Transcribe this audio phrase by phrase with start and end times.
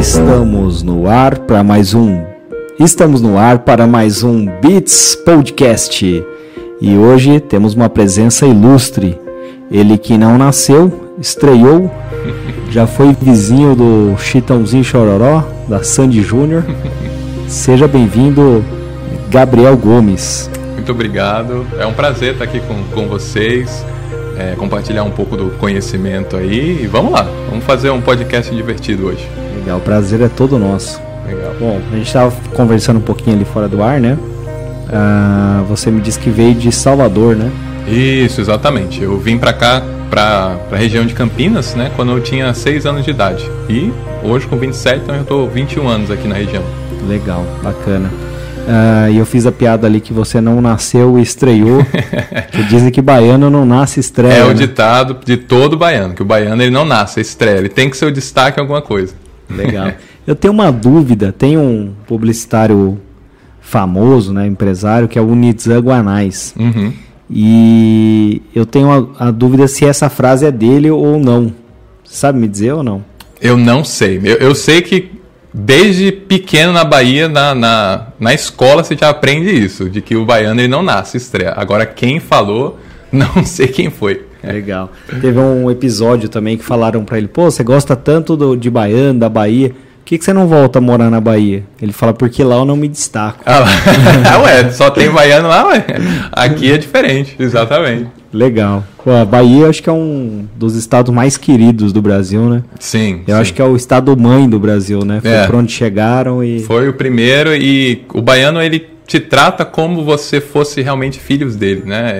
[0.00, 2.24] Estamos no ar para mais um
[2.78, 6.24] Estamos no ar para mais um Beats Podcast.
[6.80, 9.20] E hoje temos uma presença ilustre.
[9.70, 11.90] Ele que não nasceu, estreou,
[12.72, 16.64] já foi vizinho do Chitãozinho Chororó, da Sandy Júnior.
[17.46, 18.64] Seja bem-vindo,
[19.28, 20.50] Gabriel Gomes.
[20.72, 21.66] Muito obrigado.
[21.78, 23.84] É um prazer estar aqui com, com vocês,
[24.40, 26.82] é, compartilhar um pouco do conhecimento aí.
[26.82, 29.28] E vamos lá, vamos fazer um podcast divertido hoje.
[29.58, 31.00] Legal, o prazer é todo nosso.
[31.26, 31.52] Legal.
[31.60, 34.18] Bom, a gente estava conversando um pouquinho ali fora do ar, né?
[34.90, 37.50] Ah, você me disse que veio de Salvador, né?
[37.86, 39.02] Isso, exatamente.
[39.02, 43.04] Eu vim para cá, para a região de Campinas, né, quando eu tinha 6 anos
[43.04, 43.48] de idade.
[43.68, 46.62] E hoje, com 27, então eu estou 21 anos aqui na região.
[47.08, 48.10] Legal, bacana.
[48.72, 51.84] Ah, e eu fiz a piada ali que você não nasceu e estreou.
[52.52, 54.34] que dizem que baiano não nasce estreia.
[54.34, 54.54] É o né?
[54.54, 57.58] ditado de todo baiano, que o baiano ele não nasce, estreia.
[57.58, 59.12] Ele tem que ser o destaque em alguma coisa.
[59.50, 59.90] Legal.
[60.24, 61.34] Eu tenho uma dúvida.
[61.36, 63.00] Tem um publicitário
[63.60, 66.54] famoso, né, empresário, que é o Unitzan Guanais.
[66.56, 66.92] Uhum.
[67.28, 71.52] E eu tenho a, a dúvida se essa frase é dele ou não.
[72.04, 73.04] Sabe me dizer ou não?
[73.40, 74.20] Eu não sei.
[74.22, 75.10] Eu, eu sei que
[75.52, 80.24] desde pequeno na Bahia, na, na, na escola, você já aprende isso, de que o
[80.24, 81.54] baiano ele não nasce, estreia.
[81.56, 82.78] Agora, quem falou,
[83.12, 84.24] não sei quem foi.
[84.42, 84.90] Legal.
[85.20, 89.20] Teve um episódio também que falaram pra ele: pô, você gosta tanto do, de baiano,
[89.20, 91.62] da Bahia, por que, que você não volta a morar na Bahia?
[91.80, 93.44] Ele fala: porque lá eu não me destaco.
[93.44, 93.64] Ah,
[94.42, 95.84] ué, só tem baiano lá, ué.
[96.32, 98.19] Aqui é diferente, exatamente.
[98.32, 98.84] Legal.
[99.02, 102.62] Pô, a Bahia eu acho que é um dos estados mais queridos do Brasil, né?
[102.78, 103.22] Sim.
[103.26, 103.40] Eu sim.
[103.40, 105.20] acho que é o estado mãe do Brasil, né?
[105.20, 105.46] Foi É.
[105.46, 106.60] pra onde chegaram e.
[106.60, 111.82] Foi o primeiro e o baiano ele te trata como você fosse realmente filhos dele,
[111.84, 112.10] né?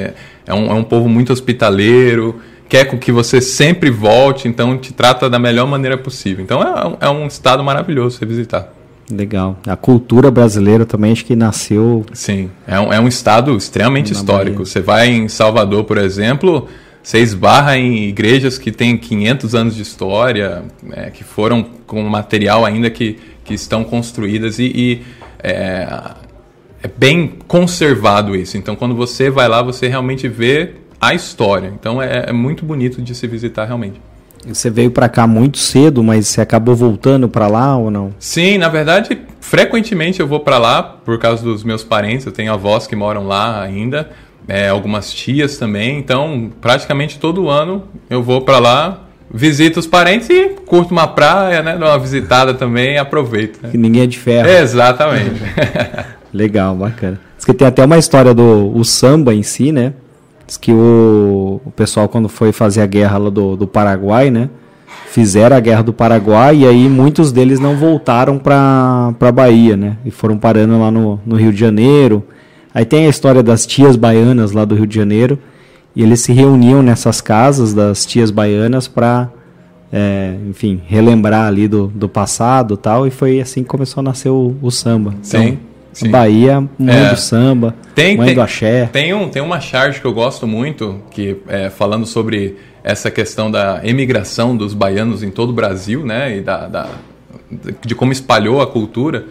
[0.46, 4.76] É, é um, é um povo muito hospitaleiro, quer com que você sempre volte, então
[4.76, 6.42] te trata da melhor maneira possível.
[6.42, 8.72] Então é, é um estado maravilhoso você visitar.
[9.10, 9.58] Legal.
[9.66, 12.04] A cultura brasileira também acho que nasceu.
[12.12, 14.58] Sim, é um, é um estado extremamente histórico.
[14.58, 14.66] Bahia.
[14.66, 16.68] Você vai em Salvador, por exemplo,
[17.02, 22.64] você esbarra em igrejas que têm 500 anos de história, é, que foram com material
[22.64, 25.02] ainda que, que estão construídas e, e,
[25.42, 26.14] é,
[26.82, 28.56] é bem conservado isso.
[28.56, 31.72] Então, quando você vai lá, você realmente vê a história.
[31.74, 34.00] Então, é, é muito bonito de se visitar realmente.
[34.46, 38.10] Você veio pra cá muito cedo, mas você acabou voltando pra lá ou não?
[38.18, 42.24] Sim, na verdade, frequentemente eu vou para lá por causa dos meus parentes.
[42.26, 44.10] Eu tenho avós que moram lá ainda,
[44.48, 45.98] é, algumas tias também.
[45.98, 51.62] Então, praticamente todo ano eu vou para lá, visito os parentes e curto uma praia,
[51.62, 51.76] né?
[51.76, 53.62] Dou uma visitada também e aproveito.
[53.62, 53.68] né?
[53.70, 54.48] Que ninguém é de ferro.
[54.48, 55.40] Exatamente.
[56.32, 57.20] Legal, bacana.
[57.36, 59.92] Diz que tem até uma história do o samba em si, né?
[60.50, 64.50] Diz que o, o pessoal, quando foi fazer a guerra lá do, do Paraguai, né?
[65.06, 69.96] Fizeram a guerra do Paraguai e aí muitos deles não voltaram pra, pra Bahia, né?
[70.04, 72.24] E foram parando lá no, no Rio de Janeiro.
[72.74, 75.38] Aí tem a história das tias baianas lá do Rio de Janeiro.
[75.94, 79.30] E eles se reuniam nessas casas das tias baianas pra,
[79.92, 83.06] é, enfim, relembrar ali do, do passado tal.
[83.06, 85.14] E foi assim que começou a nascer o, o samba.
[85.22, 85.58] Sim, Então,
[85.92, 86.10] sim.
[86.10, 87.10] Bahia, mãe É.
[87.10, 88.88] do samba, Tem, mãe tem, do axé.
[88.92, 93.50] Tem, um, tem uma charge que eu gosto muito, que é falando sobre essa questão
[93.50, 96.36] da emigração dos baianos em todo o Brasil, né?
[96.38, 96.88] E da, da-
[97.84, 99.24] de como espalhou a cultura.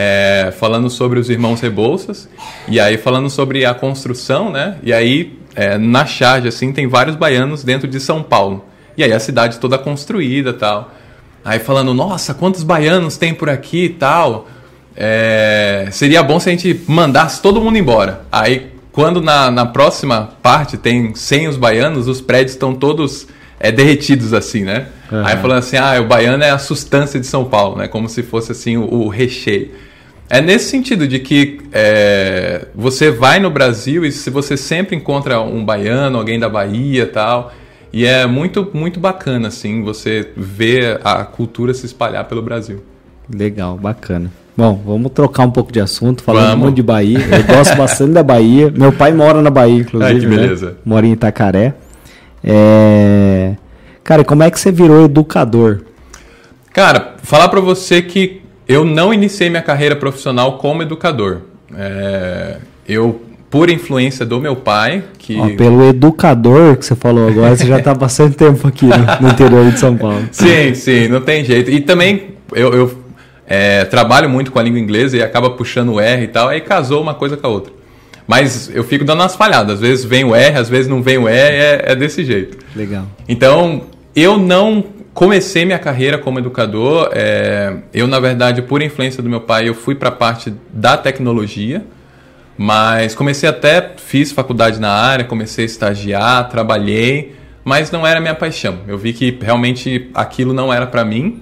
[0.00, 2.28] é, falando sobre os irmãos Rebouças,
[2.68, 4.76] e aí falando sobre a construção, né?
[4.82, 8.64] E aí, é, na charge, assim, tem vários baianos dentro de São Paulo.
[8.96, 10.92] E aí a cidade toda construída tal.
[11.44, 14.46] Aí falando, nossa, quantos baianos tem por aqui e tal.
[15.00, 18.22] É, seria bom se a gente mandasse todo mundo embora.
[18.32, 23.28] Aí, quando na, na próxima parte tem 100 os baianos, os prédios estão todos
[23.60, 24.88] é, derretidos assim, né?
[25.12, 25.24] Aham.
[25.24, 27.86] Aí falando assim, ah, o baiano é a sustância de São Paulo, né?
[27.86, 29.70] Como se fosse assim o, o recheio.
[30.28, 35.40] É nesse sentido de que é, você vai no Brasil e se você sempre encontra
[35.40, 37.52] um baiano, alguém da Bahia e tal,
[37.92, 42.82] e é muito, muito bacana, assim, você ver a cultura se espalhar pelo Brasil.
[43.32, 44.30] Legal, bacana.
[44.58, 46.64] Bom, vamos trocar um pouco de assunto, falando Vamos.
[46.64, 47.20] muito de Bahia.
[47.20, 48.72] Eu gosto bastante da Bahia.
[48.76, 50.14] Meu pai mora na Bahia, inclusive.
[50.14, 50.36] Ai, que né?
[50.36, 50.76] beleza.
[50.84, 51.74] Mora em Itacaré.
[52.42, 53.52] É...
[54.02, 55.82] Cara, como é que você virou educador?
[56.72, 61.42] Cara, falar pra você que eu não iniciei minha carreira profissional como educador.
[61.76, 62.56] É,
[62.88, 65.38] eu, por influência do meu pai, que...
[65.38, 69.28] Ó, pelo educador que você falou agora, você já está bastante tempo aqui no, no
[69.32, 70.28] interior de São Paulo.
[70.32, 71.70] Sim, sim, não tem jeito.
[71.70, 72.97] E também eu, eu,
[73.48, 76.60] é, trabalho muito com a língua inglesa e acaba puxando o R e tal, aí
[76.60, 77.72] casou uma coisa com a outra.
[78.26, 79.76] Mas eu fico dando umas falhadas.
[79.76, 82.58] Às vezes vem o R, às vezes não vem o E, é, é desse jeito.
[82.76, 83.06] Legal.
[83.26, 83.84] Então,
[84.14, 84.84] eu não
[85.14, 87.08] comecei minha carreira como educador.
[87.14, 90.98] É, eu, na verdade, por influência do meu pai, eu fui para a parte da
[90.98, 91.82] tecnologia.
[92.58, 97.34] Mas comecei até, fiz faculdade na área, comecei a estagiar, trabalhei,
[97.64, 98.80] mas não era minha paixão.
[98.86, 101.40] Eu vi que realmente aquilo não era para mim.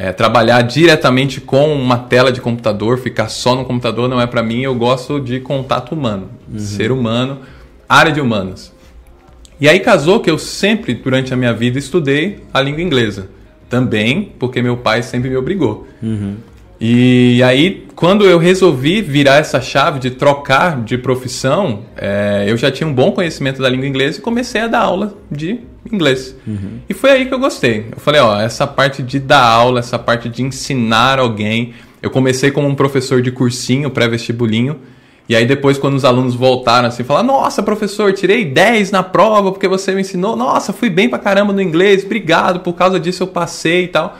[0.00, 4.44] É, trabalhar diretamente com uma tela de computador, ficar só no computador não é para
[4.44, 4.60] mim.
[4.62, 6.58] Eu gosto de contato humano, uhum.
[6.60, 7.40] ser humano,
[7.88, 8.72] área de humanos.
[9.60, 13.28] E aí casou que eu sempre, durante a minha vida, estudei a língua inglesa.
[13.68, 15.88] Também porque meu pai sempre me obrigou.
[16.00, 16.36] Uhum.
[16.80, 22.70] E aí, quando eu resolvi virar essa chave de trocar de profissão, é, eu já
[22.70, 25.58] tinha um bom conhecimento da língua inglesa e comecei a dar aula de
[25.94, 26.34] inglês.
[26.46, 26.80] Uhum.
[26.88, 27.86] E foi aí que eu gostei.
[27.90, 31.74] Eu falei, ó, essa parte de dar aula, essa parte de ensinar alguém.
[32.02, 34.76] Eu comecei como um professor de cursinho, pré-vestibulinho.
[35.28, 39.52] E aí depois, quando os alunos voltaram assim, falaram, nossa, professor, tirei 10 na prova
[39.52, 40.34] porque você me ensinou.
[40.34, 44.16] Nossa, fui bem pra caramba no inglês, obrigado, por causa disso eu passei e tal.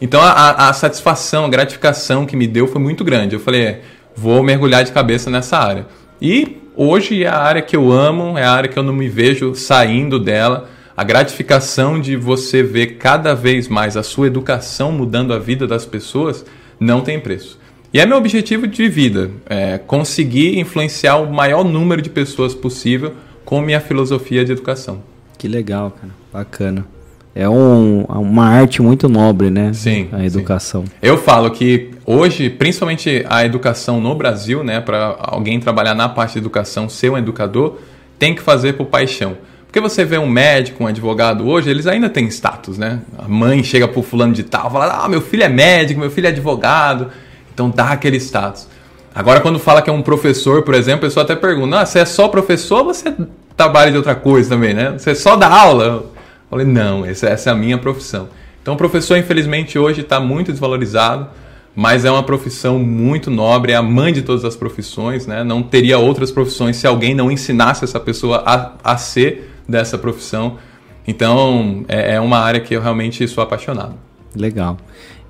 [0.00, 3.34] Então a, a satisfação, a gratificação que me deu foi muito grande.
[3.34, 3.80] Eu falei, é,
[4.14, 5.86] vou mergulhar de cabeça nessa área.
[6.20, 9.08] E hoje é a área que eu amo, é a área que eu não me
[9.08, 10.68] vejo saindo dela.
[11.02, 15.84] A gratificação de você ver cada vez mais a sua educação mudando a vida das
[15.84, 16.46] pessoas
[16.78, 17.58] não tem preço.
[17.92, 23.14] E é meu objetivo de vida, é conseguir influenciar o maior número de pessoas possível
[23.44, 25.02] com minha filosofia de educação.
[25.36, 26.12] Que legal, cara.
[26.32, 26.86] Bacana.
[27.34, 29.72] É um, uma arte muito nobre, né?
[29.72, 30.08] Sim.
[30.12, 30.84] A educação.
[30.86, 30.92] Sim.
[31.02, 34.80] Eu falo que hoje, principalmente a educação no Brasil, né?
[34.80, 37.80] Para alguém trabalhar na parte de educação, ser um educador,
[38.20, 39.36] tem que fazer por paixão.
[39.72, 43.00] Porque você vê um médico, um advogado hoje, eles ainda têm status, né?
[43.18, 46.26] A mãe chega pro fulano de tal, fala: "Ah, meu filho é médico, meu filho
[46.26, 47.10] é advogado".
[47.54, 48.68] Então dá aquele status.
[49.14, 52.00] Agora, quando fala que é um professor, por exemplo, a pessoa até pergunta: ah, você
[52.00, 53.14] é só professor ou você
[53.56, 54.92] trabalha de outra coisa também, né?
[54.98, 55.84] Você só dá aula?
[55.84, 56.12] Eu
[56.50, 58.28] falei: não, essa, é a minha profissão.
[58.60, 61.28] Então, o professor, infelizmente, hoje está muito desvalorizado,
[61.74, 65.42] mas é uma profissão muito nobre, é a mãe de todas as profissões, né?
[65.42, 70.58] Não teria outras profissões se alguém não ensinasse essa pessoa a, a ser dessa profissão.
[71.06, 73.94] Então, é, é uma área que eu realmente sou apaixonado.
[74.34, 74.76] Legal.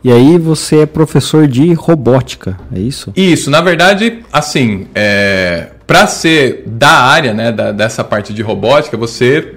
[0.04, 3.12] E aí você é professor de robótica, é isso?
[3.14, 8.96] Isso, na verdade, assim, é, para ser da área, né, da, dessa parte de robótica,
[8.96, 9.54] você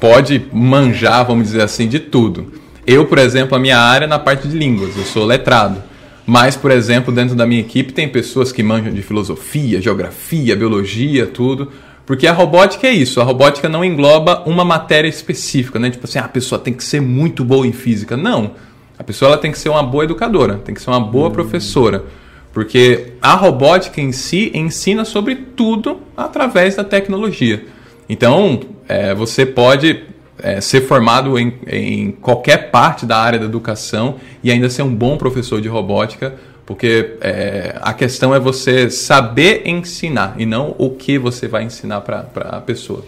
[0.00, 2.52] pode manjar, vamos dizer assim, de tudo.
[2.86, 5.82] Eu, por exemplo, a minha área é na parte de línguas, eu sou letrado.
[6.26, 11.26] Mas, por exemplo, dentro da minha equipe tem pessoas que manjam de filosofia, geografia, biologia,
[11.26, 11.70] tudo.
[12.06, 15.90] Porque a robótica é isso, a robótica não engloba uma matéria específica, né?
[15.90, 18.16] Tipo assim, ah, a pessoa tem que ser muito boa em física.
[18.16, 18.52] Não.
[18.98, 21.32] A pessoa ela tem que ser uma boa educadora, tem que ser uma boa hum.
[21.32, 22.04] professora.
[22.52, 27.64] Porque a robótica em si ensina sobre tudo através da tecnologia.
[28.08, 30.04] Então, é, você pode
[30.38, 34.94] é, ser formado em, em qualquer parte da área da educação e ainda ser um
[34.94, 36.34] bom professor de robótica,
[36.66, 42.00] porque é, a questão é você saber ensinar e não o que você vai ensinar
[42.00, 43.04] para a pessoa.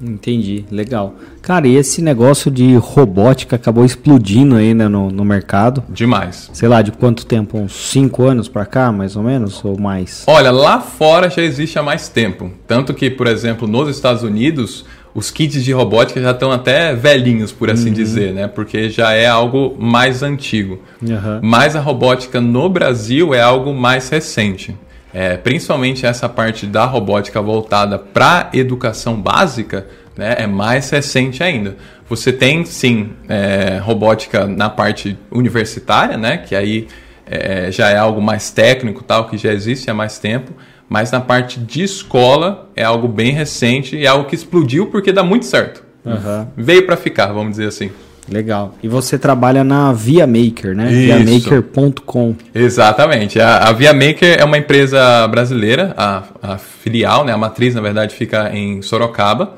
[0.00, 1.14] Entendi, legal.
[1.42, 5.82] Cara, e esse negócio de robótica acabou explodindo aí né, no, no mercado?
[5.88, 6.50] Demais.
[6.52, 7.58] Sei lá, de quanto tempo?
[7.58, 10.22] Uns 5 anos para cá, mais ou menos, ou mais?
[10.26, 12.52] Olha, lá fora já existe há mais tempo.
[12.66, 14.84] Tanto que, por exemplo, nos Estados Unidos,
[15.18, 17.94] os kits de robótica já estão até velhinhos, por assim uhum.
[17.94, 18.46] dizer, né?
[18.46, 20.80] Porque já é algo mais antigo.
[21.02, 21.40] Uhum.
[21.42, 24.76] Mas a robótica no Brasil é algo mais recente.
[25.12, 31.76] É, principalmente essa parte da robótica voltada para educação básica, né, é mais recente ainda.
[32.08, 36.86] Você tem sim é, robótica na parte universitária, né, que aí
[37.26, 40.52] é, já é algo mais técnico, tal, que já existe há mais tempo,
[40.88, 45.12] mas na parte de escola é algo bem recente e é algo que explodiu porque
[45.12, 45.84] dá muito certo.
[46.04, 46.46] Uhum.
[46.56, 47.90] Veio para ficar, vamos dizer assim.
[48.30, 48.74] Legal.
[48.82, 50.86] E você trabalha na Via Maker, né?
[50.86, 52.34] Viamaker.com.
[52.54, 53.40] Exatamente.
[53.40, 57.32] A, a Via Maker é uma empresa brasileira, a, a, filial, né?
[57.32, 59.54] A matriz, na verdade, fica em Sorocaba,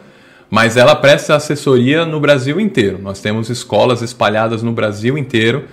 [0.48, 3.00] mas ela presta assessoria no Brasil inteiro.
[3.02, 5.64] Nós temos escolas espalhadas no Brasil inteiro,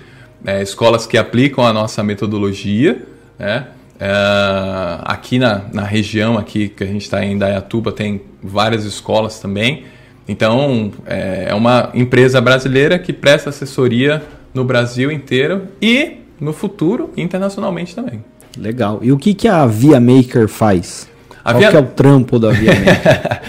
[0.44, 3.04] é, escolas que aplicam a nossa metodologia,
[3.38, 3.68] né?
[4.00, 9.40] É, aqui na, na região aqui que a gente está em Dayatuba tem várias escolas
[9.40, 9.86] também.
[10.28, 14.22] Então, é, é uma empresa brasileira que presta assessoria
[14.54, 18.24] no Brasil inteiro e no futuro internacionalmente também.
[18.58, 19.00] Legal.
[19.02, 21.08] E o que, que a Via Maker faz?
[21.44, 21.70] A Qual Via...
[21.72, 23.42] que é o trampo da Via Maker?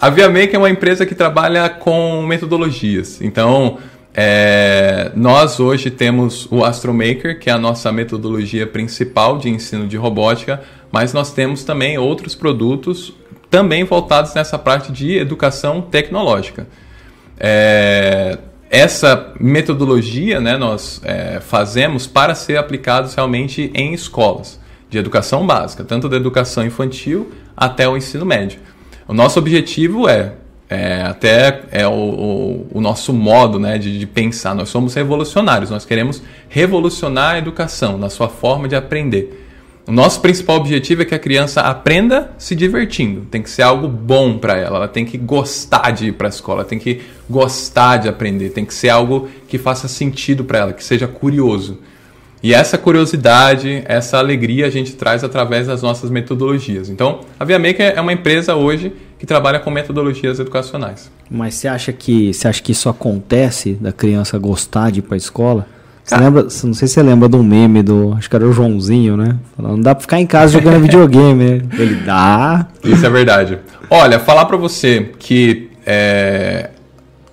[0.00, 3.20] a Via Maker é uma empresa que trabalha com metodologias.
[3.22, 3.78] Então,
[4.16, 9.96] é, nós hoje temos o AstroMaker, que é a nossa metodologia principal de ensino de
[9.96, 13.12] robótica, mas nós temos também outros produtos
[13.50, 16.68] também voltados nessa parte de educação tecnológica.
[17.38, 18.38] É,
[18.70, 25.82] essa metodologia né, nós é, fazemos para ser aplicados realmente em escolas de educação básica,
[25.82, 28.60] tanto da educação infantil até o ensino médio.
[29.08, 30.34] O nosso objetivo é,
[30.68, 34.54] é até é o, o, o, nosso modo né, de, de pensar.
[34.54, 39.44] Nós somos revolucionários, nós queremos revolucionar a educação na sua forma de aprender.
[39.86, 43.26] O nosso principal objetivo é que a criança aprenda se divertindo.
[43.30, 44.78] Tem que ser algo bom para ela.
[44.78, 48.64] Ela tem que gostar de ir para a escola, tem que gostar de aprender, tem
[48.64, 51.80] que ser algo que faça sentido para ela, que seja curioso.
[52.44, 56.90] E essa curiosidade, essa alegria a gente traz através das nossas metodologias.
[56.90, 61.10] Então, a Via Maker é uma empresa hoje que trabalha com metodologias educacionais.
[61.30, 65.14] Mas você acha que você acha que isso acontece da criança gostar de ir para
[65.14, 65.66] a escola?
[66.04, 68.52] Você lembra, não sei se você lembra de um meme do, acho que era o
[68.52, 69.38] Joãozinho, né?
[69.56, 71.44] Falando, não dá pra ficar em casa jogando videogame.
[71.44, 71.62] Né?
[71.78, 72.68] Ele dá.
[72.84, 73.58] Isso é verdade.
[73.88, 76.68] Olha, falar para você que é,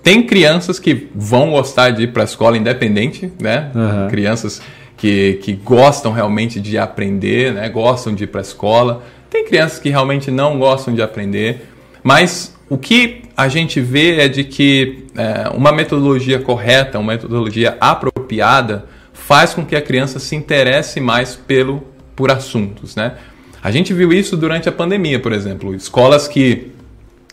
[0.02, 3.70] tem crianças que vão gostar de ir para a escola independente, né?
[3.74, 4.08] Uhum.
[4.08, 4.62] Crianças
[5.02, 7.68] que, que gostam realmente de aprender, né?
[7.68, 9.02] Gostam de ir para a escola.
[9.28, 11.66] Tem crianças que realmente não gostam de aprender,
[12.04, 17.76] mas o que a gente vê é de que é, uma metodologia correta, uma metodologia
[17.80, 21.82] apropriada, faz com que a criança se interesse mais pelo,
[22.14, 22.94] por assuntos.
[22.94, 23.14] Né?
[23.60, 25.74] A gente viu isso durante a pandemia, por exemplo.
[25.74, 26.70] Escolas que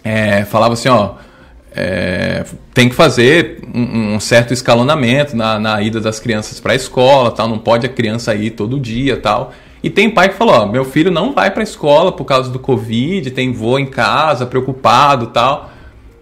[0.04, 1.18] é, falavam assim, ó,
[1.76, 6.76] é, tem que fazer um, um certo escalonamento na, na, ida das crianças para a
[6.76, 9.54] escola, tal, não pode a criança ir todo dia, tal.
[9.82, 12.50] E tem pai que falou, ó, meu filho não vai para a escola por causa
[12.50, 15.70] do Covid, tem voo em casa, preocupado, tal.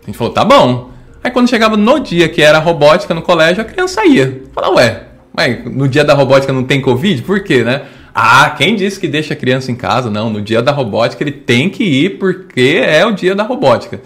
[0.03, 0.91] A gente falou, tá bom.
[1.23, 4.43] Aí quando chegava no dia que era robótica no colégio, a criança ia.
[4.53, 7.23] Fala, ué, mas no dia da robótica não tem Covid?
[7.23, 7.83] Por quê, né?
[8.13, 10.09] Ah, quem disse que deixa a criança em casa?
[10.09, 14.01] Não, no dia da robótica ele tem que ir porque é o dia da robótica.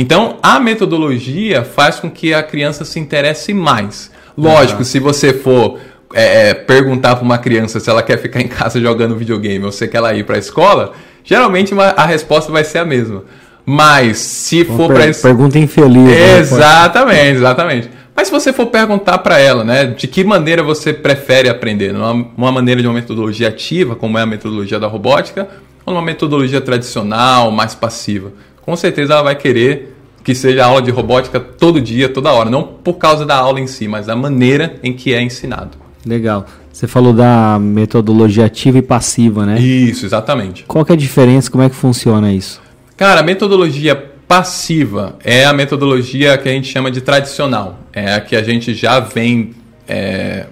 [0.00, 4.12] Então, a metodologia faz com que a criança se interesse mais.
[4.36, 4.84] Lógico, uhum.
[4.84, 5.76] se você for
[6.14, 9.72] é, é perguntar para uma criança se ela quer ficar em casa jogando videogame ou
[9.72, 10.92] se quer ela ir para a escola,
[11.24, 13.24] geralmente uma, a resposta vai ser a mesma.
[13.66, 16.04] Mas se Uma for per para pergunta infeliz.
[16.04, 16.38] Né?
[16.38, 17.30] Exatamente, né?
[17.30, 17.90] exatamente.
[18.14, 22.12] Mas se você for perguntar para ela, né, de que maneira você prefere aprender, uma,
[22.36, 25.48] uma maneira de uma metodologia ativa, como é a metodologia da robótica,
[25.84, 28.32] ou uma metodologia tradicional, mais passiva,
[28.68, 32.62] com certeza ela vai querer que seja aula de robótica todo dia, toda hora, não
[32.62, 35.78] por causa da aula em si, mas da maneira em que é ensinado.
[36.04, 36.44] Legal.
[36.70, 39.58] Você falou da metodologia ativa e passiva, né?
[39.58, 40.64] Isso, exatamente.
[40.68, 41.50] Qual que é a diferença?
[41.50, 42.60] Como é que funciona isso?
[42.94, 43.96] Cara, a metodologia
[44.28, 47.78] passiva é a metodologia que a gente chama de tradicional.
[47.90, 49.54] É a que a gente já vem
[49.88, 50.44] é,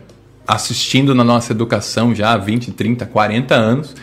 [0.48, 3.94] assistindo na nossa educação já há 20, 30, 40 anos,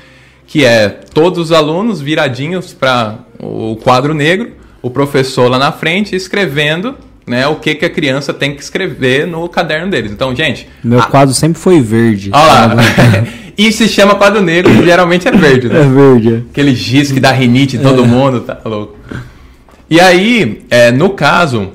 [0.47, 6.15] que é todos os alunos viradinhos para o quadro negro, o professor lá na frente
[6.15, 6.95] escrevendo
[7.25, 10.11] né, o que, que a criança tem que escrever no caderno deles.
[10.11, 10.67] Então, gente.
[10.83, 11.03] Meu a...
[11.03, 12.29] quadro sempre foi verde.
[12.33, 12.75] Olha lá.
[13.55, 15.81] E se chama quadro negro, que geralmente é verde, né?
[15.81, 16.33] É verde.
[16.33, 16.37] É.
[16.49, 18.07] Aquele giz que dá rinite em todo é.
[18.07, 18.97] mundo, tá louco.
[19.87, 21.73] E aí, é, no caso,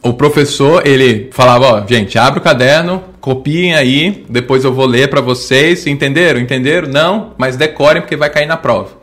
[0.00, 5.08] o professor, ele falava, ó, gente, abre o caderno, copiem aí, depois eu vou ler
[5.08, 6.40] para vocês, entenderam?
[6.40, 6.88] Entenderam?
[6.88, 8.98] Não, mas decorem porque vai cair na prova.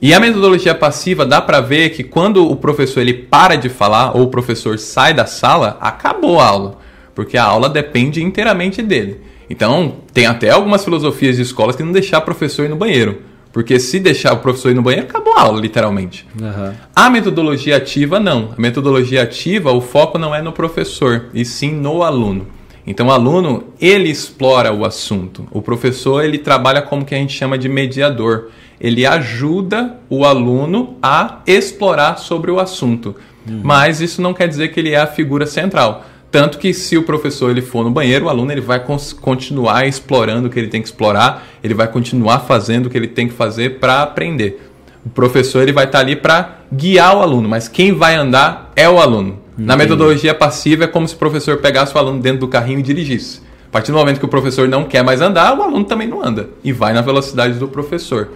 [0.00, 4.14] E a metodologia passiva dá para ver que quando o professor ele para de falar
[4.14, 6.78] ou o professor sai da sala, acabou a aula,
[7.14, 9.20] porque a aula depende inteiramente dele.
[9.48, 13.22] Então, tem até algumas filosofias de escolas que não deixar o professor ir no banheiro.
[13.52, 16.26] Porque se deixar o professor ir no banheiro, acabou a aula, literalmente.
[16.38, 16.74] Uhum.
[16.94, 18.52] A metodologia ativa, não.
[18.56, 22.46] A metodologia ativa, o foco não é no professor, e sim no aluno.
[22.86, 25.46] Então, o aluno, ele explora o assunto.
[25.50, 28.50] O professor, ele trabalha como que a gente chama de mediador.
[28.80, 33.16] Ele ajuda o aluno a explorar sobre o assunto.
[33.48, 33.60] Uhum.
[33.62, 36.04] Mas isso não quer dizer que ele é a figura central.
[36.30, 38.84] Tanto que se o professor ele for no banheiro, o aluno ele vai
[39.20, 43.08] continuar explorando o que ele tem que explorar, ele vai continuar fazendo o que ele
[43.08, 44.70] tem que fazer para aprender.
[45.04, 48.72] O professor ele vai estar tá ali para guiar o aluno, mas quem vai andar
[48.76, 49.45] é o aluno.
[49.56, 49.66] Entendi.
[49.66, 52.82] Na metodologia passiva é como se o professor pegasse o aluno dentro do carrinho e
[52.82, 53.40] dirigisse.
[53.66, 56.24] A partir do momento que o professor não quer mais andar, o aluno também não
[56.24, 58.28] anda e vai na velocidade do professor.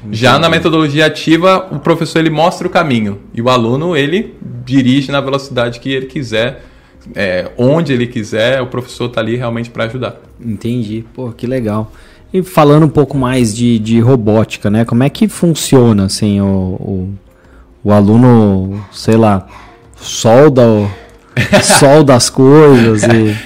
[0.00, 0.16] Entendi.
[0.16, 4.34] Já na metodologia ativa, o professor ele mostra o caminho e o aluno ele
[4.64, 6.62] dirige na velocidade que ele quiser
[7.14, 10.20] é, onde ele quiser, o professor está ali realmente para ajudar.
[10.40, 11.04] Entendi.
[11.14, 11.92] Pô, que legal.
[12.32, 14.84] E falando um pouco mais de, de robótica, né?
[14.84, 17.14] Como é que funciona, assim, o, o,
[17.84, 19.46] o aluno, sei lá,
[20.00, 20.62] solda,
[21.62, 23.36] solda as coisas e...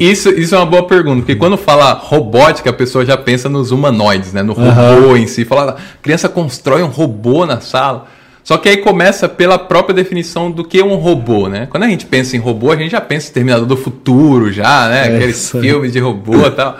[0.00, 3.70] Isso, isso é uma boa pergunta, porque quando fala robótica, a pessoa já pensa nos
[3.70, 4.42] humanoides, né?
[4.42, 5.16] No robô uhum.
[5.16, 5.46] em si.
[5.46, 8.06] Fala, a criança constrói um robô na sala.
[8.44, 11.66] Só que aí começa pela própria definição do que é um robô, né?
[11.70, 14.88] Quando a gente pensa em robô, a gente já pensa em Terminador do Futuro, já,
[14.88, 15.08] né?
[15.08, 16.76] É Aqueles isso filmes de robô e tal.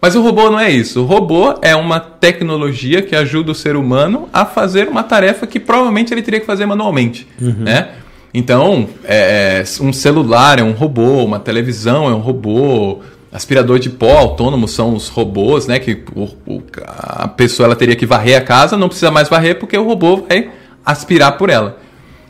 [0.00, 1.02] Mas o robô não é isso.
[1.02, 5.58] O robô é uma tecnologia que ajuda o ser humano a fazer uma tarefa que
[5.58, 7.88] provavelmente ele teria que fazer manualmente, né?
[8.36, 12.98] Então, é, é, um celular é um robô, uma televisão é um robô,
[13.32, 15.78] aspirador de pó autônomo são os robôs, né?
[15.78, 19.58] Que o- o- a pessoa ela teria que varrer a casa, não precisa mais varrer
[19.58, 20.50] porque o robô vai
[20.84, 21.78] aspirar por ela.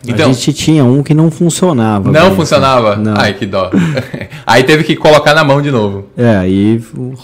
[0.07, 2.13] Então, a gente tinha um que não funcionava.
[2.13, 2.97] não bem, funcionava?
[2.97, 3.15] Não.
[3.17, 3.71] Ai, que dó.
[4.47, 6.07] Aí teve que colocar na mão de novo.
[6.15, 7.15] É, aí o,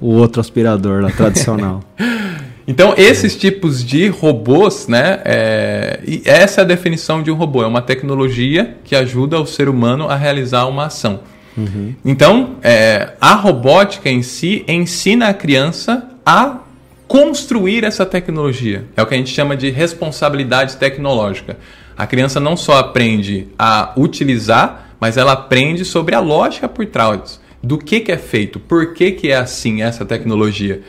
[0.00, 1.80] o outro aspirador lá, tradicional.
[2.66, 5.20] Então, esses tipos de robôs, né?
[5.24, 7.62] é, essa é a definição de um robô.
[7.62, 11.20] É uma tecnologia que ajuda o ser humano a realizar uma ação.
[12.04, 16.58] Então, é, a robótica em si ensina a criança a
[17.08, 18.84] construir essa tecnologia.
[18.96, 21.56] É o que a gente chama de responsabilidade tecnológica.
[21.96, 27.40] A criança não só aprende a utilizar, mas ela aprende sobre a lógica por trás.
[27.62, 30.82] Do que, que é feito, por que, que é assim essa tecnologia.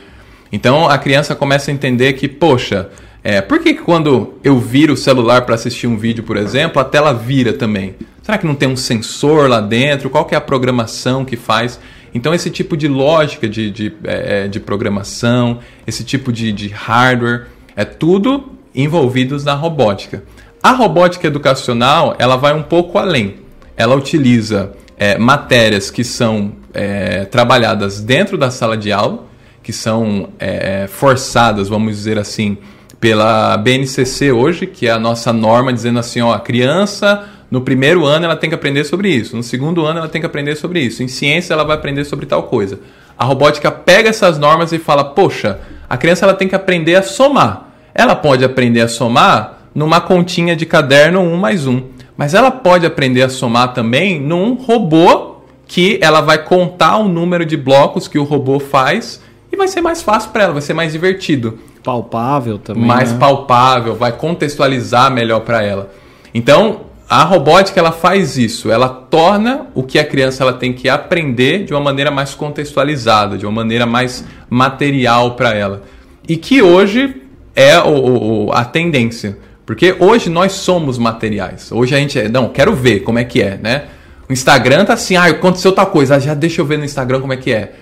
[0.52, 2.88] Então a criança começa a entender que, poxa,
[3.22, 6.84] é, por que, quando eu viro o celular para assistir um vídeo, por exemplo, a
[6.84, 7.94] tela vira também?
[8.22, 10.08] Será que não tem um sensor lá dentro?
[10.08, 11.80] Qual que é a programação que faz?
[12.14, 17.46] Então esse tipo de lógica de, de, é, de programação, esse tipo de, de hardware,
[17.76, 20.22] é tudo envolvidos na robótica.
[20.62, 23.36] A robótica educacional ela vai um pouco além.
[23.76, 29.27] Ela utiliza é, matérias que são é, trabalhadas dentro da sala de aula,
[29.68, 32.56] que são é, forçadas, vamos dizer assim,
[32.98, 38.06] pela BNCC hoje, que é a nossa norma dizendo assim, ó, a criança no primeiro
[38.06, 40.80] ano ela tem que aprender sobre isso, no segundo ano ela tem que aprender sobre
[40.80, 42.80] isso, em ciência ela vai aprender sobre tal coisa.
[43.18, 47.02] A robótica pega essas normas e fala, poxa, a criança ela tem que aprender a
[47.02, 47.68] somar.
[47.94, 51.82] Ela pode aprender a somar numa continha de caderno 1 mais 1,
[52.16, 57.44] mas ela pode aprender a somar também num robô que ela vai contar o número
[57.44, 59.27] de blocos que o robô faz
[59.58, 62.84] vai ser mais fácil para ela, vai ser mais divertido, Palpável também.
[62.84, 63.18] mais né?
[63.18, 65.90] palpável, vai contextualizar melhor para ela.
[66.34, 70.88] Então, a robótica ela faz isso, ela torna o que a criança ela tem que
[70.88, 75.82] aprender de uma maneira mais contextualizada, de uma maneira mais material para ela.
[76.28, 77.22] E que hoje
[77.56, 79.38] é o- o- a tendência.
[79.64, 81.70] Porque hoje nós somos materiais.
[81.72, 83.84] Hoje a gente é, não, quero ver como é que é, né?
[84.28, 87.20] O Instagram tá assim, ah, aconteceu tal coisa, ah, já deixa eu ver no Instagram
[87.20, 87.72] como é que é.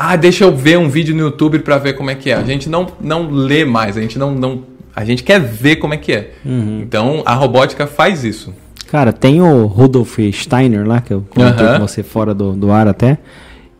[0.00, 2.34] Ah, deixa eu ver um vídeo no YouTube para ver como é que é.
[2.34, 4.62] A gente não, não lê mais, a gente não, não
[4.94, 6.34] a gente quer ver como é que é.
[6.80, 8.54] Então a robótica faz isso.
[8.90, 11.80] Cara, tem o Rudolf Steiner lá, que eu comentei Aham.
[11.80, 13.18] com você fora do, do ar até.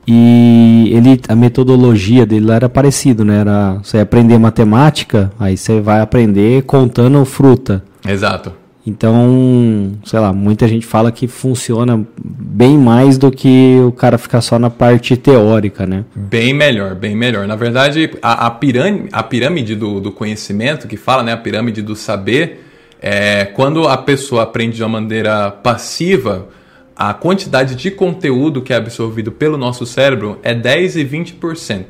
[0.06, 3.40] E ele, a metodologia dele lá era parecido, né?
[3.40, 7.84] Era você aprender matemática, aí você vai aprender contando fruta.
[8.06, 8.52] Exato.
[8.88, 14.40] Então, sei lá, muita gente fala que funciona bem mais do que o cara ficar
[14.40, 16.06] só na parte teórica, né?
[16.16, 17.46] Bem melhor, bem melhor.
[17.46, 21.32] Na verdade, a, a pirâmide, a pirâmide do, do conhecimento, que fala, né?
[21.32, 22.64] A pirâmide do saber,
[22.98, 26.48] é quando a pessoa aprende de uma maneira passiva,
[26.96, 31.84] a quantidade de conteúdo que é absorvido pelo nosso cérebro é 10 e 20%.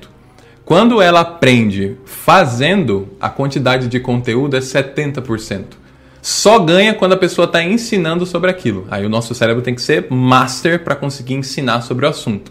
[0.65, 5.79] Quando ela aprende fazendo, a quantidade de conteúdo é 70%.
[6.21, 8.87] Só ganha quando a pessoa está ensinando sobre aquilo.
[8.91, 12.51] Aí o nosso cérebro tem que ser master para conseguir ensinar sobre o assunto.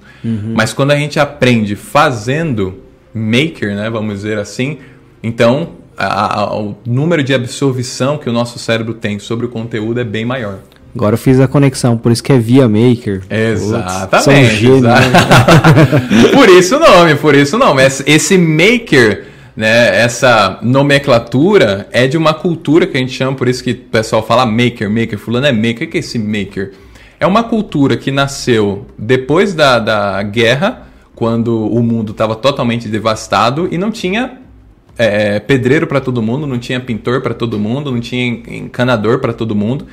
[0.55, 2.75] Mas quando a gente aprende fazendo,
[3.13, 4.77] maker, né, vamos dizer assim,
[5.21, 9.99] então a- a- o número de absorção que o nosso cérebro tem sobre o conteúdo
[9.99, 10.59] é bem maior.
[10.95, 13.19] Agora eu fiz a conexão, por isso que é via maker.
[13.21, 14.23] Putz, Exatamente.
[14.23, 14.95] são gênios, né?
[16.33, 17.83] por isso o nome, por isso o nome.
[18.05, 19.26] Esse maker,
[19.57, 23.75] né, essa nomenclatura é de uma cultura que a gente chama, por isso que o
[23.75, 25.87] pessoal fala maker, maker, fulano é maker.
[25.87, 26.73] O que é esse maker?
[27.19, 33.67] É uma cultura que nasceu depois da, da guerra, quando o mundo estava totalmente devastado
[33.71, 34.37] e não tinha
[34.95, 39.33] é, pedreiro para todo mundo, não tinha pintor para todo mundo, não tinha encanador para
[39.33, 39.87] todo mundo.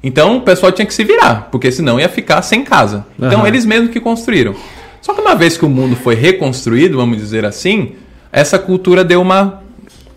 [0.00, 3.04] Então o pessoal tinha que se virar, porque senão ia ficar sem casa.
[3.18, 3.48] Então Aham.
[3.48, 4.54] eles mesmos que construíram.
[5.02, 7.94] Só que uma vez que o mundo foi reconstruído, vamos dizer assim,
[8.32, 9.62] essa cultura deu uma,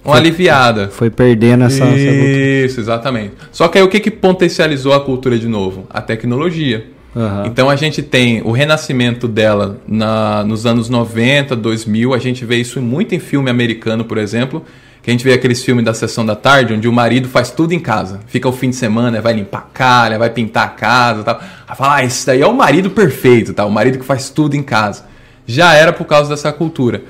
[0.04, 0.89] uma aliviada.
[0.89, 1.86] Foi perdendo essa.
[1.86, 3.34] Isso, exatamente.
[3.52, 5.86] Só que aí o que, que potencializou a cultura de novo?
[5.89, 6.86] A tecnologia.
[7.15, 7.43] Aham.
[7.45, 12.13] Então a gente tem o renascimento dela na, nos anos 90, 2000.
[12.13, 14.63] A gente vê isso muito em filme americano, por exemplo.
[15.04, 17.74] Que a gente vê aqueles filmes da sessão da tarde, onde o marido faz tudo
[17.74, 18.19] em casa.
[18.28, 21.41] Fica o fim de semana, vai limpar a calha, vai pintar a casa e tal.
[21.67, 23.65] Aí fala, ah, esse daí é o marido perfeito, tá?
[23.65, 25.06] o marido que faz tudo em casa.
[25.47, 27.02] Já era por causa dessa cultura.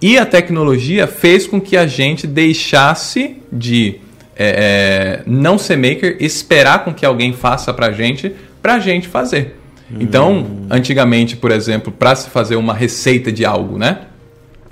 [0.00, 4.00] E a tecnologia fez com que a gente deixasse de
[4.36, 9.56] é, é, não ser maker, esperar com que alguém faça pra gente, pra gente fazer.
[9.90, 9.96] Hum.
[10.00, 14.00] Então, antigamente, por exemplo, para se fazer uma receita de algo, né?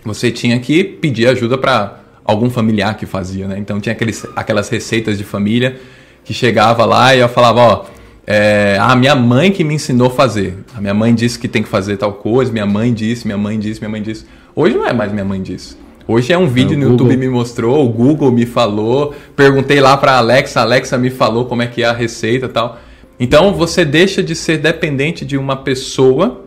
[0.05, 3.57] Você tinha que pedir ajuda para algum familiar que fazia, né?
[3.59, 5.81] Então tinha aqueles, aquelas receitas de família
[6.25, 7.85] que chegava lá e eu falava, ó,
[8.27, 10.59] é, a minha mãe que me ensinou a fazer.
[10.75, 13.59] A minha mãe disse que tem que fazer tal coisa, minha mãe disse, minha mãe
[13.59, 14.27] disse, minha mãe disse.
[14.57, 15.77] Hoje não é mais minha mãe disse.
[16.07, 17.07] Hoje é um vídeo é, no Google.
[17.07, 21.47] YouTube me mostrou, o Google me falou, perguntei lá para Alexa, a Alexa me falou
[21.47, 22.79] como é que é a receita, tal.
[23.19, 26.45] Então você deixa de ser dependente de uma pessoa,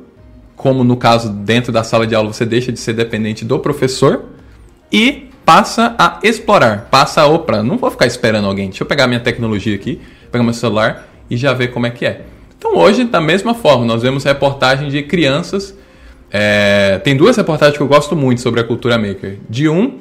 [0.56, 4.26] como no caso dentro da sala de aula você deixa de ser dependente do professor
[4.92, 8.70] e passa a explorar, passa a opa, não vou ficar esperando alguém.
[8.70, 10.00] Deixa eu pegar minha tecnologia aqui,
[10.32, 12.22] pegar meu celular e já ver como é que é.
[12.58, 15.76] Então hoje, da mesma forma, nós vemos reportagem de crianças
[16.32, 19.38] é, tem duas reportagens que eu gosto muito sobre a cultura maker.
[19.50, 20.00] De um,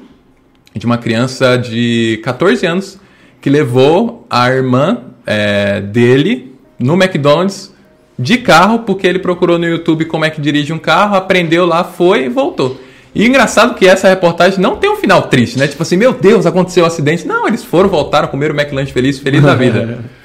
[0.75, 2.99] de uma criança de 14 anos
[3.41, 7.75] que levou a irmã é, dele no McDonald's
[8.19, 11.85] de carro, porque ele procurou no YouTube como é que dirige um carro, aprendeu lá,
[11.85, 12.81] foi e voltou.
[13.15, 15.67] E engraçado que essa reportagem não tem um final triste, né?
[15.67, 17.27] Tipo assim, meu Deus, aconteceu um acidente.
[17.27, 20.05] Não, eles foram, voltaram, comeram o McLanche feliz, feliz da vida.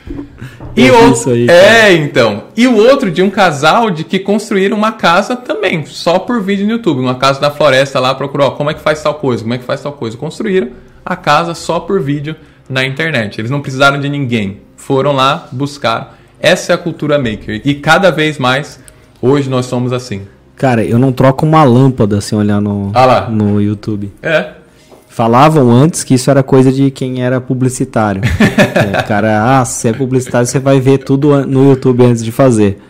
[0.75, 2.45] E é outro, aí, é, então.
[2.55, 6.65] E o outro de um casal de que construíram uma casa também, só por vídeo
[6.65, 6.99] no YouTube.
[6.99, 9.57] Uma casa da floresta lá, procurou ó, como é que faz tal coisa, como é
[9.57, 10.17] que faz tal coisa.
[10.17, 10.69] Construíram
[11.05, 12.35] a casa só por vídeo
[12.69, 13.39] na internet.
[13.39, 14.61] Eles não precisaram de ninguém.
[14.77, 16.17] Foram lá buscar.
[16.39, 17.61] Essa é a cultura maker.
[17.63, 18.79] E cada vez mais,
[19.21, 20.21] hoje nós somos assim.
[20.55, 24.11] Cara, eu não troco uma lâmpada assim olhar no, ah no YouTube.
[24.21, 24.60] É.
[25.11, 28.21] Falavam antes que isso era coisa de quem era publicitário.
[28.97, 32.81] é, cara, ah, se é publicitário, você vai ver tudo no YouTube antes de fazer.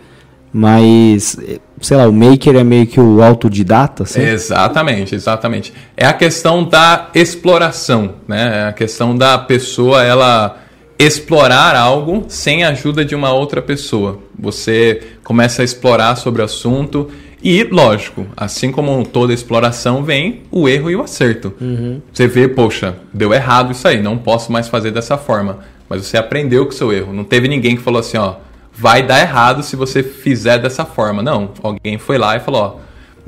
[0.54, 1.36] Mas,
[1.82, 4.22] sei lá, o maker é meio que o autodidata, assim?
[4.22, 5.74] Exatamente, exatamente.
[5.98, 8.66] É a questão da exploração, né?
[8.66, 10.60] É a questão da pessoa, ela
[11.00, 14.20] explorar algo sem a ajuda de uma outra pessoa.
[14.38, 17.10] Você começa a explorar sobre o assunto
[17.44, 21.54] e, lógico, assim como toda exploração, vem o erro e o acerto.
[21.60, 22.02] Uhum.
[22.14, 25.60] Você vê, poxa, deu errado isso aí, não posso mais fazer dessa forma.
[25.90, 27.12] Mas você aprendeu com o seu erro.
[27.12, 28.36] Não teve ninguém que falou assim, ó,
[28.74, 31.24] vai dar errado se você fizer dessa forma.
[31.24, 32.76] Não, alguém foi lá e falou, ó,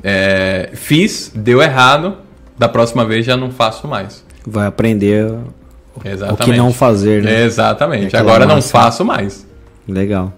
[0.02, 2.16] é, fiz, deu errado,
[2.56, 4.24] da próxima vez já não faço mais.
[4.46, 5.34] Vai aprender
[6.04, 6.42] Exatamente.
[6.42, 7.44] o que não fazer, né?
[7.44, 8.16] Exatamente.
[8.16, 9.46] Agora não faço mais.
[9.88, 10.32] Legal.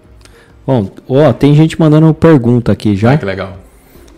[0.65, 3.13] Bom, ó, tem gente mandando pergunta aqui já.
[3.13, 3.66] Ah, que legal.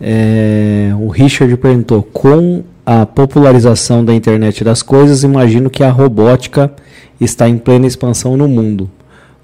[0.02, 6.72] É, o Richard perguntou: com a popularização da internet das coisas, imagino que a robótica
[7.20, 8.90] está em plena expansão no mundo.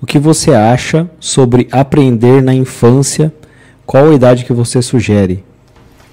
[0.02, 3.34] O que você acha sobre aprender na infância?
[3.86, 5.44] Qual a idade que você sugere?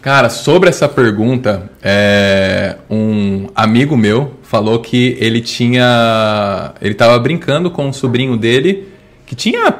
[0.00, 6.74] Cara, sobre essa pergunta, é, um amigo meu falou que ele tinha.
[6.80, 8.88] Ele estava brincando com um sobrinho dele
[9.24, 9.74] que tinha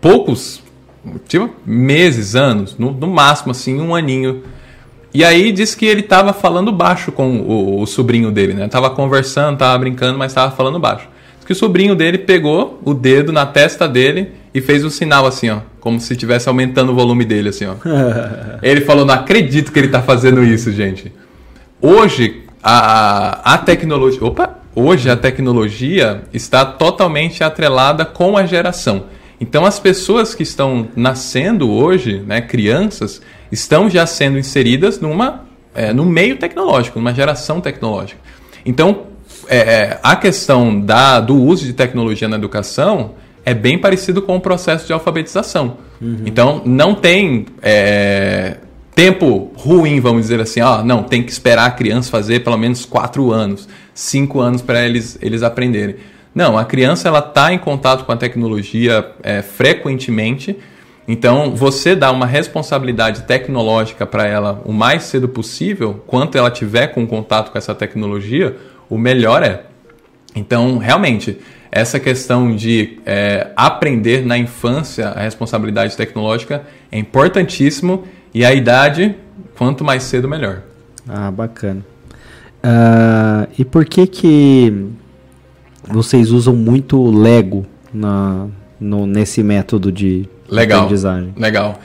[0.00, 0.61] poucos
[1.26, 4.42] tipo, meses, anos, no, no, máximo assim, um aninho.
[5.12, 8.68] E aí disse que ele estava falando baixo com o, o, sobrinho dele, né?
[8.68, 11.08] Tava conversando, tava brincando, mas estava falando baixo.
[11.36, 15.26] Diz que o sobrinho dele pegou o dedo na testa dele e fez um sinal
[15.26, 17.74] assim, ó, como se estivesse aumentando o volume dele assim, ó.
[18.62, 21.12] ele falou: "Não acredito que ele está fazendo isso, gente".
[21.80, 29.04] Hoje a, a tecnologia, opa, hoje a tecnologia está totalmente atrelada com a geração.
[29.42, 35.92] Então, as pessoas que estão nascendo hoje, né, crianças, estão já sendo inseridas numa, é,
[35.92, 38.20] no meio tecnológico, numa geração tecnológica.
[38.64, 39.02] Então,
[39.48, 44.36] é, é, a questão da, do uso de tecnologia na educação é bem parecido com
[44.36, 45.76] o processo de alfabetização.
[46.00, 46.22] Uhum.
[46.24, 48.58] Então, não tem é,
[48.94, 52.84] tempo ruim, vamos dizer assim, ó, não, tem que esperar a criança fazer pelo menos
[52.84, 55.96] quatro anos, cinco anos para eles, eles aprenderem.
[56.34, 60.56] Não, a criança ela está em contato com a tecnologia é, frequentemente.
[61.06, 66.88] Então, você dá uma responsabilidade tecnológica para ela o mais cedo possível, quanto ela tiver
[66.88, 68.56] com contato com essa tecnologia,
[68.88, 69.64] o melhor é.
[70.34, 71.38] Então, realmente,
[71.70, 79.14] essa questão de é, aprender na infância a responsabilidade tecnológica é importantíssimo e a idade,
[79.58, 80.62] quanto mais cedo, melhor.
[81.08, 81.84] Ah, bacana.
[82.64, 84.86] Uh, e por que que
[85.88, 88.46] vocês usam muito Lego na,
[88.80, 91.32] no, nesse método de legal, aprendizagem.
[91.36, 91.78] Legal.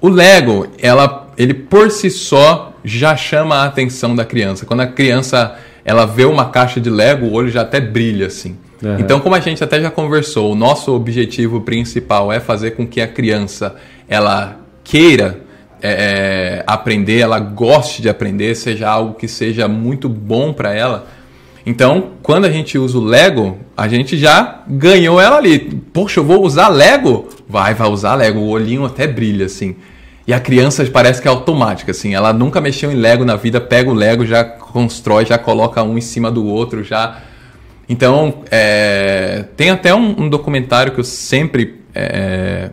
[0.00, 4.64] O Lego, ela, ele por si só já chama a atenção da criança.
[4.64, 8.56] Quando a criança ela vê uma caixa de Lego, o olho já até brilha assim.
[8.82, 8.98] Uhum.
[8.98, 13.00] Então, como a gente até já conversou, o nosso objetivo principal é fazer com que
[13.00, 13.74] a criança
[14.08, 15.40] ela queira
[15.82, 21.06] é, é aprender, ela goste de aprender, seja algo que seja muito bom para ela.
[21.68, 25.58] Então, quando a gente usa o Lego, a gente já ganhou ela ali.
[25.92, 27.28] Poxa, eu vou usar Lego?
[27.46, 28.38] Vai, vai usar Lego.
[28.38, 29.76] O olhinho até brilha, assim.
[30.26, 32.14] E a criança parece que é automática, assim.
[32.14, 35.98] Ela nunca mexeu em Lego na vida, pega o Lego, já constrói, já coloca um
[35.98, 37.20] em cima do outro, já.
[37.86, 39.44] Então, é...
[39.54, 42.70] tem até um, um, documentário que eu sempre é...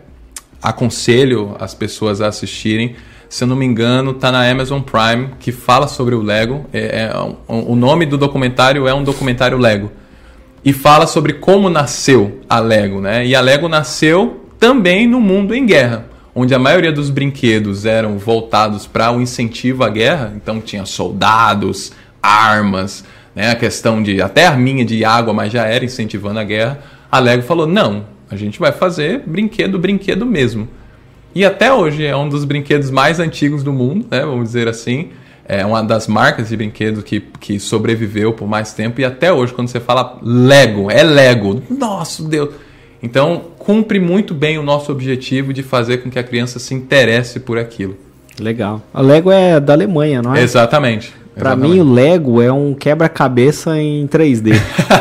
[0.62, 2.96] aconselho as pessoas a assistirem
[3.28, 6.66] se eu não me engano, está na Amazon Prime, que fala sobre o Lego.
[6.72, 7.12] É, é
[7.48, 9.90] o nome do documentário é um documentário Lego.
[10.64, 13.26] E fala sobre como nasceu a Lego, né?
[13.26, 18.18] E a Lego nasceu também no mundo em guerra, onde a maioria dos brinquedos eram
[18.18, 20.32] voltados para o um incentivo à guerra.
[20.34, 23.50] Então tinha soldados, armas, né?
[23.50, 26.80] A questão de até arminha de água, mas já era incentivando a guerra.
[27.10, 30.68] A Lego falou: não, a gente vai fazer brinquedo, brinquedo mesmo.
[31.36, 34.20] E até hoje é um dos brinquedos mais antigos do mundo, né?
[34.20, 35.10] Vamos dizer assim.
[35.44, 39.02] É uma das marcas de brinquedos que, que sobreviveu por mais tempo.
[39.02, 41.62] E até hoje, quando você fala Lego, é Lego.
[41.68, 42.54] Nossa, Deus!
[43.02, 47.38] Então, cumpre muito bem o nosso objetivo de fazer com que a criança se interesse
[47.38, 47.98] por aquilo.
[48.40, 48.80] Legal.
[48.94, 50.40] A Lego é da Alemanha, não é?
[50.40, 51.12] Exatamente.
[51.38, 54.54] Para mim, o Lego é um quebra-cabeça em 3D.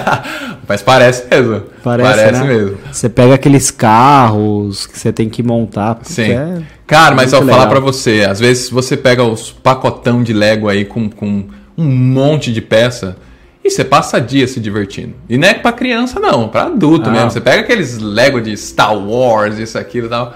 [0.67, 1.63] Mas parece mesmo.
[1.83, 2.47] Parece, parece né?
[2.47, 2.77] mesmo.
[2.91, 5.99] Você pega aqueles carros que você tem que montar.
[6.03, 6.31] Sim.
[6.31, 10.69] É Cara, mas eu falar para você, às vezes você pega os pacotão de Lego
[10.69, 13.17] aí com, com um monte de peça
[13.63, 15.13] e você passa dias se divertindo.
[15.27, 17.11] E não é para criança não, para adulto ah.
[17.11, 17.31] mesmo.
[17.31, 20.35] Você pega aqueles Lego de Star Wars, isso aquilo e tal.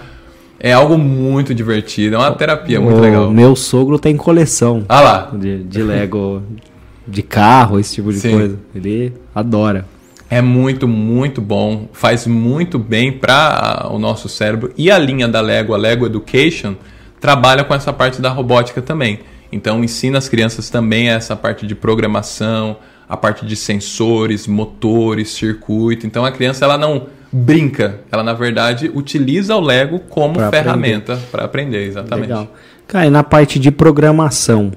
[0.60, 3.30] É algo muito divertido, é uma terapia muito o legal.
[3.30, 4.84] Meu sogro tem coleção.
[4.90, 5.32] Ah lá.
[5.32, 6.42] De, de Lego,
[7.08, 8.32] de carro, esse tipo de Sim.
[8.32, 8.60] coisa.
[8.74, 9.86] Ele adora.
[10.30, 11.88] É muito, muito bom.
[11.92, 14.72] Faz muito bem para o nosso cérebro.
[14.78, 16.76] E a linha da Lego, a Lego Education,
[17.20, 19.20] trabalha com essa parte da robótica também.
[19.52, 26.06] Então ensina as crianças também essa parte de programação, a parte de sensores, motores, circuito.
[26.06, 31.20] Então a criança ela não brinca, ela na verdade utiliza o Lego como pra ferramenta
[31.32, 32.28] para aprender, exatamente.
[32.28, 32.48] Legal.
[32.88, 34.72] Cara, e na parte de programação,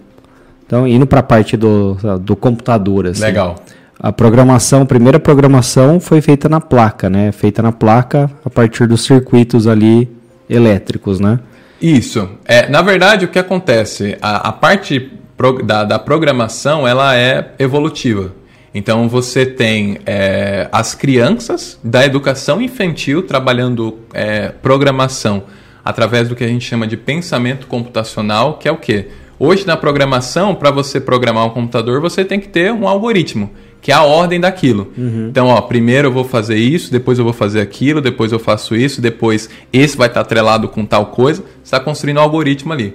[0.67, 3.57] então indo para a parte do, do computador, assim, Legal.
[4.03, 7.31] A programação, a primeira programação foi feita na placa, né?
[7.31, 10.11] Feita na placa a partir dos circuitos ali
[10.51, 11.39] elétricos, né?
[11.81, 12.29] Isso.
[12.45, 14.19] É, na verdade, o que acontece?
[14.21, 18.33] A, a parte pro, da, da programação ela é evolutiva.
[18.75, 25.45] Então você tem é, as crianças da educação infantil trabalhando é, programação
[25.85, 29.11] através do que a gente chama de pensamento computacional, que é o quê?
[29.39, 33.51] Hoje na programação, para você programar um computador, você tem que ter um algoritmo,
[33.83, 34.91] que é a ordem daquilo.
[34.97, 35.29] Uhum.
[35.29, 38.75] Então, ó, primeiro eu vou fazer isso, depois eu vou fazer aquilo, depois eu faço
[38.75, 41.43] isso, depois esse vai estar atrelado com tal coisa.
[41.43, 42.95] Você está construindo um algoritmo ali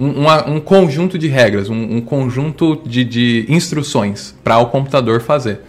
[0.00, 5.20] um, uma, um conjunto de regras, um, um conjunto de, de instruções para o computador
[5.20, 5.60] fazer.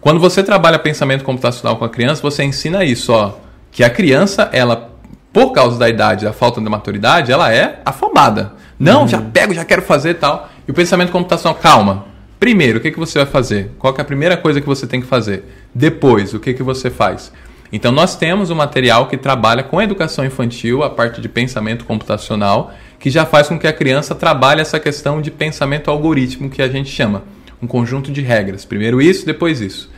[0.00, 3.34] Quando você trabalha pensamento computacional com a criança, você ensina isso, ó,
[3.70, 4.90] que a criança, ela,
[5.32, 8.52] por causa da idade, da falta de maturidade, ela é afobada.
[8.78, 9.08] Não, uhum.
[9.08, 10.48] já pego, já quero fazer tal.
[10.66, 12.06] E o pensamento computacional, calma.
[12.38, 13.72] Primeiro, o que, que você vai fazer?
[13.78, 15.44] Qual é a primeira coisa que você tem que fazer?
[15.74, 17.32] Depois, o que, que você faz?
[17.72, 22.72] Então, nós temos um material que trabalha com educação infantil, a parte de pensamento computacional,
[22.98, 26.68] que já faz com que a criança trabalhe essa questão de pensamento algoritmo que a
[26.68, 27.24] gente chama,
[27.60, 28.64] um conjunto de regras.
[28.64, 29.90] Primeiro isso, depois isso.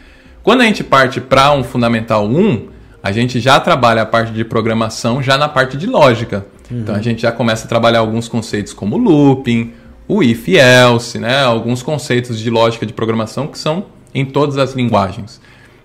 [0.42, 2.68] Quando a gente parte para um fundamental 1,
[3.02, 6.46] a gente já trabalha a parte de programação já na parte de lógica.
[6.70, 6.80] Uhum.
[6.80, 9.72] Então a gente já começa a trabalhar alguns conceitos como looping,
[10.10, 11.42] o if else, né?
[11.42, 15.40] alguns conceitos de lógica de programação que são em todas as linguagens.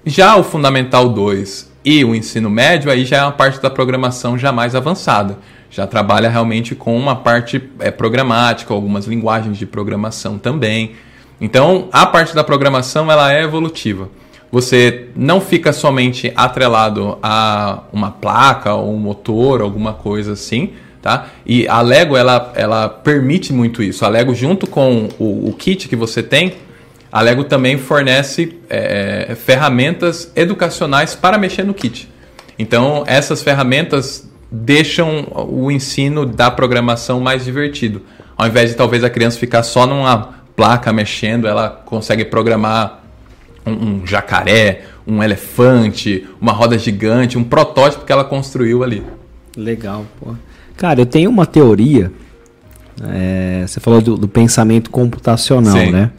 [0.05, 4.37] Já o fundamental 2 e o ensino médio aí já é uma parte da programação
[4.37, 5.37] já mais avançada
[5.75, 10.93] já trabalha realmente com uma parte é, programática, algumas linguagens de programação também.
[11.41, 14.09] Então, a parte da programação ela é evolutiva.
[14.49, 20.71] Você não fica somente atrelado a uma placa ou um motor, alguma coisa assim,
[21.05, 21.27] tá?
[21.45, 24.03] E a Lego ela, ela permite muito isso.
[24.03, 26.55] A Lego junto com o, o kit que você tem,
[27.11, 32.09] a Lego também fornece é, ferramentas educacionais para mexer no kit.
[32.57, 38.01] Então, essas ferramentas deixam o ensino da programação mais divertido.
[38.35, 43.03] Ao invés de talvez a criança ficar só numa placa mexendo, ela consegue programar
[43.63, 49.03] um, um jacaré, um elefante, uma roda gigante, um protótipo que ela construiu ali.
[49.55, 50.35] Legal, pô.
[50.75, 52.11] Cara, eu tenho uma teoria.
[53.03, 55.91] É, você falou do, do, pensamento computacional, Sim.
[55.91, 56.11] né?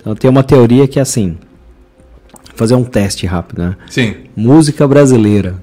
[0.00, 1.36] Então, eu tenho uma teoria que é assim.
[2.48, 3.76] Vou fazer um teste rápido, né?
[3.88, 4.14] Sim.
[4.36, 5.56] Música brasileira.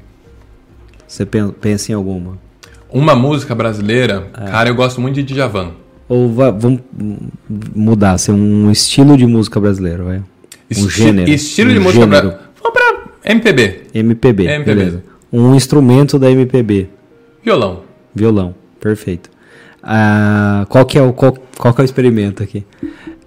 [1.08, 2.38] Você pensa em alguma?
[2.90, 4.52] Uma música brasileira, é.
[4.52, 5.72] cara, eu gosto muito de Djavan.
[6.08, 6.82] Ou vamos
[7.74, 10.22] mudar, ser um estilo de música brasileira, vai.
[10.78, 11.30] Um gênero.
[11.30, 12.22] Estilo um de música pra...
[12.22, 13.84] Vamos pra MPB.
[13.94, 14.76] MPB, MPB.
[14.76, 15.04] beleza.
[15.32, 16.90] Um instrumento da MPB.
[17.44, 17.82] Violão.
[18.14, 19.30] Violão, perfeito.
[19.82, 22.66] Ah, qual, que é o, qual, qual que é o experimento aqui?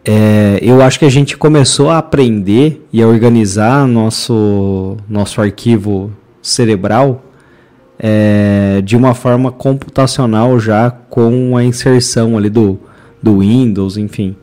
[0.05, 6.13] É, eu acho que a gente começou a aprender e a organizar nosso, nosso arquivo
[6.43, 7.25] cerebral
[7.99, 12.79] é, de uma forma computacional já com a inserção ali do,
[13.23, 14.37] do Windows, enfim.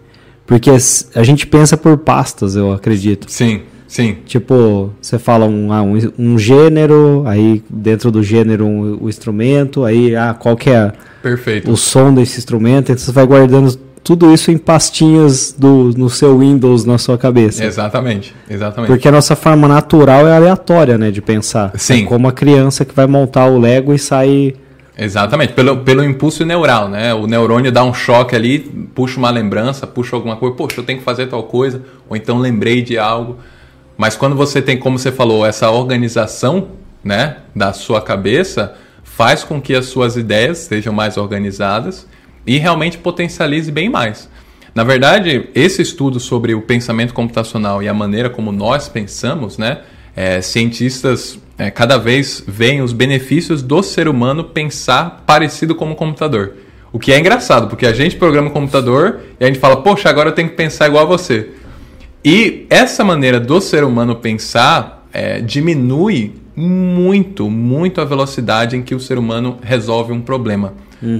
[0.45, 3.31] Porque a gente pensa por pastas, eu acredito.
[3.31, 4.17] Sim, sim.
[4.25, 9.84] Tipo, você fala um, ah, um, um gênero, aí dentro do gênero um, o instrumento,
[9.84, 11.69] aí ah, qual que é Perfeito.
[11.69, 16.39] o som desse instrumento, então você vai guardando tudo isso em pastinhas do, no seu
[16.39, 17.63] Windows, na sua cabeça.
[17.63, 18.88] Exatamente, exatamente.
[18.88, 21.71] Porque a nossa forma natural é aleatória, né, de pensar.
[21.75, 22.04] Sim.
[22.04, 24.56] É como a criança que vai montar o Lego e sai...
[24.97, 27.13] Exatamente, pelo, pelo impulso neural, né?
[27.13, 28.60] O neurônio dá um choque ali,
[28.93, 32.38] puxa uma lembrança, puxa alguma coisa, poxa, eu tenho que fazer tal coisa, ou então
[32.38, 33.38] lembrei de algo.
[34.01, 36.69] Mas quando você tem, como você falou, essa organização,
[37.03, 42.07] né, da sua cabeça, faz com que as suas ideias sejam mais organizadas
[42.43, 44.27] e realmente potencialize bem mais.
[44.73, 49.81] Na verdade, esse estudo sobre o pensamento computacional e a maneira como nós pensamos, né,
[50.15, 55.95] é, cientistas é, cada vez veem os benefícios do ser humano pensar parecido como um
[55.95, 56.55] computador.
[56.91, 60.09] O que é engraçado, porque a gente programa o computador e a gente fala, poxa,
[60.09, 61.51] agora eu tenho que pensar igual a você.
[62.23, 68.93] E essa maneira do ser humano pensar é, diminui muito, muito a velocidade em que
[68.93, 70.73] o ser humano resolve um problema.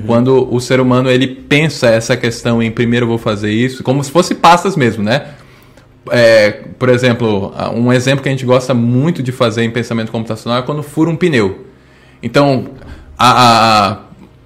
[0.05, 4.03] Quando o ser humano ele pensa essa questão em primeiro eu vou fazer isso, como
[4.03, 5.25] se fosse pastas mesmo, né?
[6.11, 10.59] É, por exemplo, um exemplo que a gente gosta muito de fazer em pensamento computacional
[10.59, 11.65] é quando fura um pneu.
[12.21, 12.65] Então,
[13.17, 13.97] a, a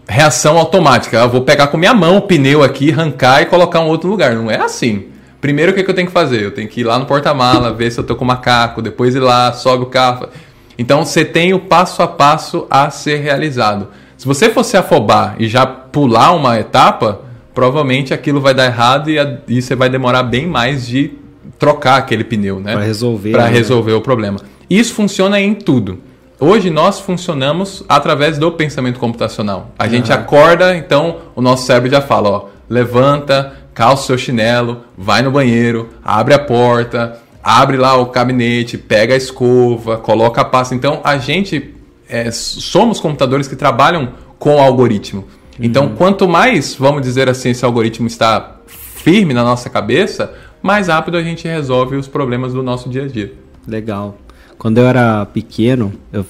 [0.07, 3.87] reação automática, eu vou pegar com minha mão o pneu aqui, arrancar e colocar em
[3.87, 4.35] outro lugar.
[4.35, 5.07] Não é assim.
[5.45, 6.41] Primeiro, o que, que eu tenho que fazer?
[6.41, 9.19] Eu tenho que ir lá no porta-mala, ver se eu tô com macaco, depois ir
[9.19, 10.27] lá, sobe o carro.
[10.75, 13.89] Então, você tem o passo a passo a ser realizado.
[14.17, 17.21] Se você for se afobar e já pular uma etapa,
[17.53, 21.11] provavelmente aquilo vai dar errado e, a, e você vai demorar bem mais de
[21.59, 22.73] trocar aquele pneu, né?
[22.73, 23.31] Para resolver.
[23.31, 23.51] Para né?
[23.51, 24.39] resolver o problema.
[24.67, 25.99] Isso funciona em tudo.
[26.39, 29.69] Hoje nós funcionamos através do pensamento computacional.
[29.77, 35.21] A gente acorda, então o nosso cérebro já fala, ó, levanta, calça seu chinelo, vai
[35.21, 40.73] no banheiro, abre a porta, abre lá o gabinete, pega a escova, coloca a pasta.
[40.73, 41.75] Então a gente
[42.07, 45.25] é, somos computadores que trabalham com o algoritmo.
[45.59, 50.33] Então quanto mais, vamos dizer assim, esse algoritmo está firme na nossa cabeça,
[50.63, 53.33] mais rápido a gente resolve os problemas do nosso dia a dia.
[53.67, 54.17] Legal.
[54.57, 56.25] Quando eu era pequeno, eu,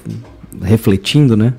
[0.64, 1.54] refletindo, né?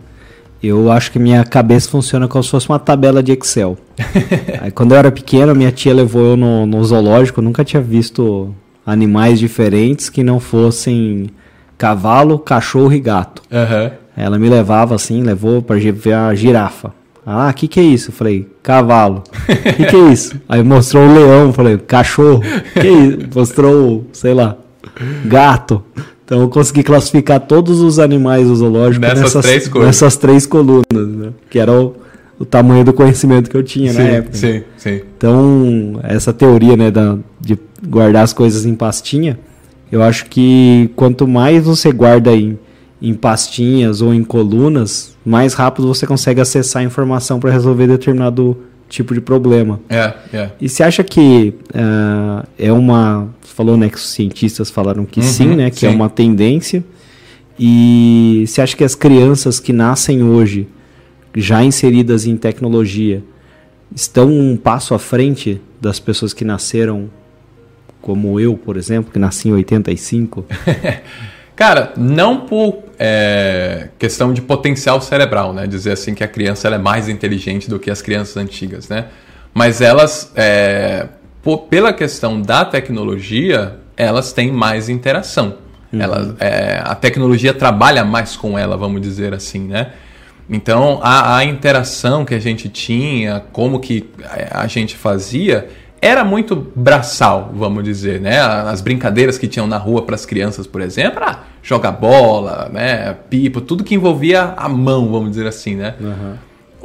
[0.62, 3.77] Eu acho que minha cabeça funciona como se fosse uma tabela de Excel.
[4.61, 7.40] Aí, quando eu era pequeno, minha tia levou eu no, no zoológico.
[7.40, 11.29] Eu nunca tinha visto animais diferentes que não fossem
[11.77, 13.42] cavalo, cachorro e gato.
[13.51, 13.90] Uhum.
[14.16, 16.92] Ela me levava assim, levou para ver a girafa.
[17.25, 18.11] Ah, o que, que é isso?
[18.11, 19.25] Eu falei, cavalo.
[19.49, 20.40] O que, que é isso?
[20.49, 21.53] Aí mostrou o leão.
[21.53, 22.40] Falei, cachorro.
[22.73, 23.19] Que é isso?
[23.35, 24.57] Mostrou, sei lá,
[25.25, 25.83] gato.
[26.27, 30.85] Então eu consegui classificar todos os animais do zoológico Nessas nessas, três nessas três colunas,
[30.93, 31.29] né?
[31.49, 31.95] Que era o,
[32.37, 34.37] o tamanho do conhecimento que eu tinha na Sim, época.
[34.37, 35.01] sim, sim.
[35.17, 39.39] Então, essa teoria né, da, de guardar as coisas em pastinha,
[39.91, 42.59] eu acho que quanto mais você guarda em,
[43.01, 48.57] em pastinhas ou em colunas, mais rápido você consegue acessar a informação para resolver determinado
[48.89, 49.81] tipo de problema.
[49.89, 50.51] É, é.
[50.61, 53.29] E você acha que ah, é uma.
[53.57, 55.71] Falou né, que os cientistas falaram que Uhum, sim, né?
[55.71, 55.97] Que é sim.
[55.97, 56.85] uma tendência.
[57.59, 60.69] E você acha que as crianças que nascem hoje,
[61.35, 63.25] já inseridas em tecnologia,
[63.95, 67.09] estão um passo à frente das pessoas que nasceram,
[68.03, 70.45] como eu, por exemplo, que nasci em 85?
[71.57, 75.66] Cara, não por é, questão de potencial cerebral, né?
[75.66, 79.07] Dizer assim que a criança ela é mais inteligente do que as crianças antigas, né?
[79.55, 81.07] Mas elas, é,
[81.46, 85.54] por- pela questão da tecnologia, elas têm mais interação.
[85.92, 89.92] Elas, é, a tecnologia trabalha mais com ela, vamos dizer assim, né?
[90.51, 94.11] Então, a, a interação que a gente tinha, como que
[94.51, 95.68] a gente fazia,
[96.03, 98.40] era muito braçal, vamos dizer, né?
[98.40, 103.14] As brincadeiras que tinham na rua para as crianças, por exemplo, era jogar bola, né?
[103.30, 105.94] Pipa, tudo que envolvia a mão, vamos dizer assim, né?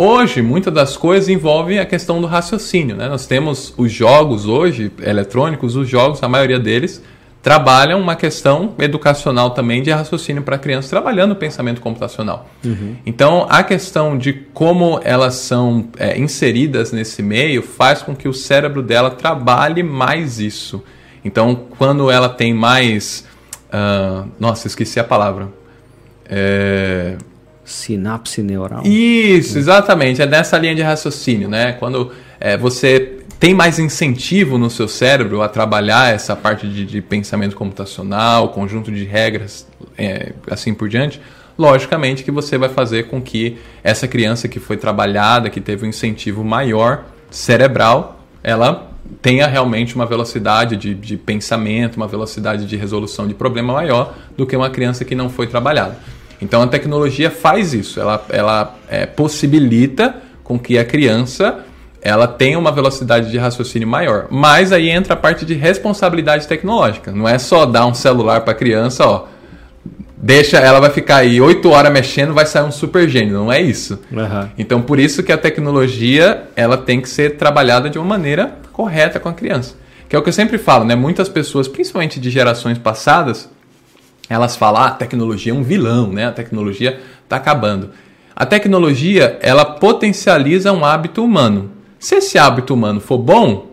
[0.04, 3.08] Hoje, muitas das coisas envolvem a questão do raciocínio, né?
[3.08, 7.04] Nós temos os jogos hoje, eletrônicos, os jogos, a maioria deles
[7.40, 12.50] trabalham uma questão educacional também de raciocínio para crianças, trabalhando o pensamento computacional.
[13.06, 18.34] Então, a questão de como elas são é, inseridas nesse meio faz com que o
[18.34, 20.84] cérebro dela trabalhe mais isso.
[21.24, 23.28] Então, quando ela tem mais.
[23.68, 25.48] Uh, nossa, esqueci a palavra.
[26.26, 27.18] É...
[27.72, 28.84] Sinapse neural.
[28.86, 30.22] Isso, exatamente.
[30.22, 31.74] É nessa linha de raciocínio, né?
[31.74, 37.02] Quando é, você tem mais incentivo no seu cérebro a trabalhar essa parte de, de
[37.02, 39.68] pensamento computacional, conjunto de regras,
[39.98, 41.20] é, assim por diante,
[41.58, 45.90] logicamente que você vai fazer com que essa criança que foi trabalhada, que teve um
[45.90, 48.92] incentivo maior cerebral, ela
[49.22, 54.46] tenha realmente uma velocidade de, de pensamento, uma velocidade de resolução de problema maior do
[54.46, 55.98] que uma criança que não foi trabalhada.
[56.42, 61.66] Então a tecnologia faz isso, ela, ela é, possibilita com que a criança
[62.02, 64.26] ela tenha uma velocidade de raciocínio maior.
[64.32, 67.12] Mas aí entra a parte de responsabilidade tecnológica.
[67.12, 69.28] Não é só dar um celular para a criança, ó,
[70.18, 73.36] deixa, ela vai ficar aí oito horas mexendo, vai sair um super gênio.
[73.36, 74.00] Não é isso.
[74.12, 74.50] Uhum.
[74.58, 79.20] Então por isso que a tecnologia ela tem que ser trabalhada de uma maneira correta
[79.20, 79.76] com a criança.
[80.10, 80.96] Que é o que eu sempre falo, né?
[80.96, 83.50] Muitas pessoas, principalmente de gerações passadas,
[84.32, 86.26] elas falam, ah, a tecnologia é um vilão, né?
[86.26, 87.90] A tecnologia está acabando.
[88.34, 91.72] A tecnologia, ela potencializa um hábito humano.
[92.00, 93.72] Se esse hábito humano for bom,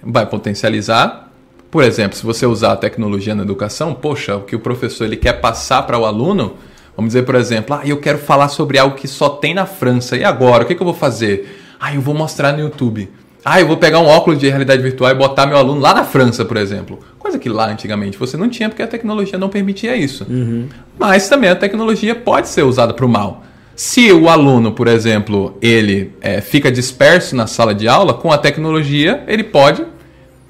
[0.00, 1.32] vai potencializar.
[1.70, 5.16] Por exemplo, se você usar a tecnologia na educação, poxa, o que o professor ele
[5.16, 6.54] quer passar para o aluno,
[6.96, 10.16] vamos dizer, por exemplo, ah, eu quero falar sobre algo que só tem na França.
[10.16, 11.62] E agora, o que, que eu vou fazer?
[11.80, 13.10] Ah, eu vou mostrar no YouTube.
[13.48, 16.02] Ah, eu vou pegar um óculos de realidade virtual e botar meu aluno lá na
[16.02, 16.98] França, por exemplo.
[17.16, 20.26] Coisa que lá antigamente você não tinha porque a tecnologia não permitia isso.
[20.28, 20.66] Uhum.
[20.98, 23.44] Mas também a tecnologia pode ser usada para o mal.
[23.76, 28.38] Se o aluno, por exemplo, ele é, fica disperso na sala de aula, com a
[28.38, 29.84] tecnologia ele pode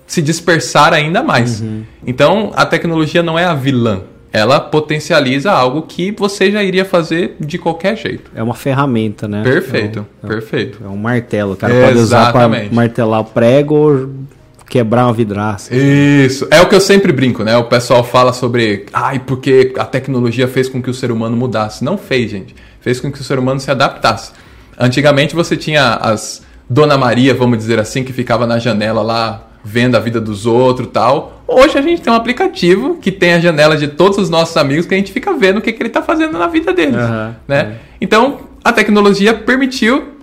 [0.06, 1.60] se dispersar ainda mais.
[1.60, 1.84] Uhum.
[2.06, 4.04] Então a tecnologia não é a vilã
[4.36, 8.30] ela potencializa algo que você já iria fazer de qualquer jeito.
[8.34, 9.42] É uma ferramenta, né?
[9.42, 10.78] Perfeito, é um, perfeito.
[10.84, 11.54] É um martelo.
[11.54, 14.10] O cara é, pode usar para martelar o prego ou
[14.68, 15.74] quebrar uma vidraça.
[15.74, 16.46] Isso.
[16.50, 17.56] É o que eu sempre brinco, né?
[17.56, 21.82] O pessoal fala sobre, ai, porque a tecnologia fez com que o ser humano mudasse.
[21.82, 22.54] Não fez, gente.
[22.80, 24.32] Fez com que o ser humano se adaptasse.
[24.78, 29.96] Antigamente você tinha as Dona Maria, vamos dizer assim, que ficava na janela lá vendo
[29.96, 31.42] a vida dos outros tal.
[31.48, 34.86] Hoje a gente tem um aplicativo que tem a janela de todos os nossos amigos
[34.86, 36.94] que a gente fica vendo o que, que ele está fazendo na vida deles.
[36.94, 37.58] Uhum, né?
[37.60, 37.76] É.
[38.00, 40.14] Então, a tecnologia permitiu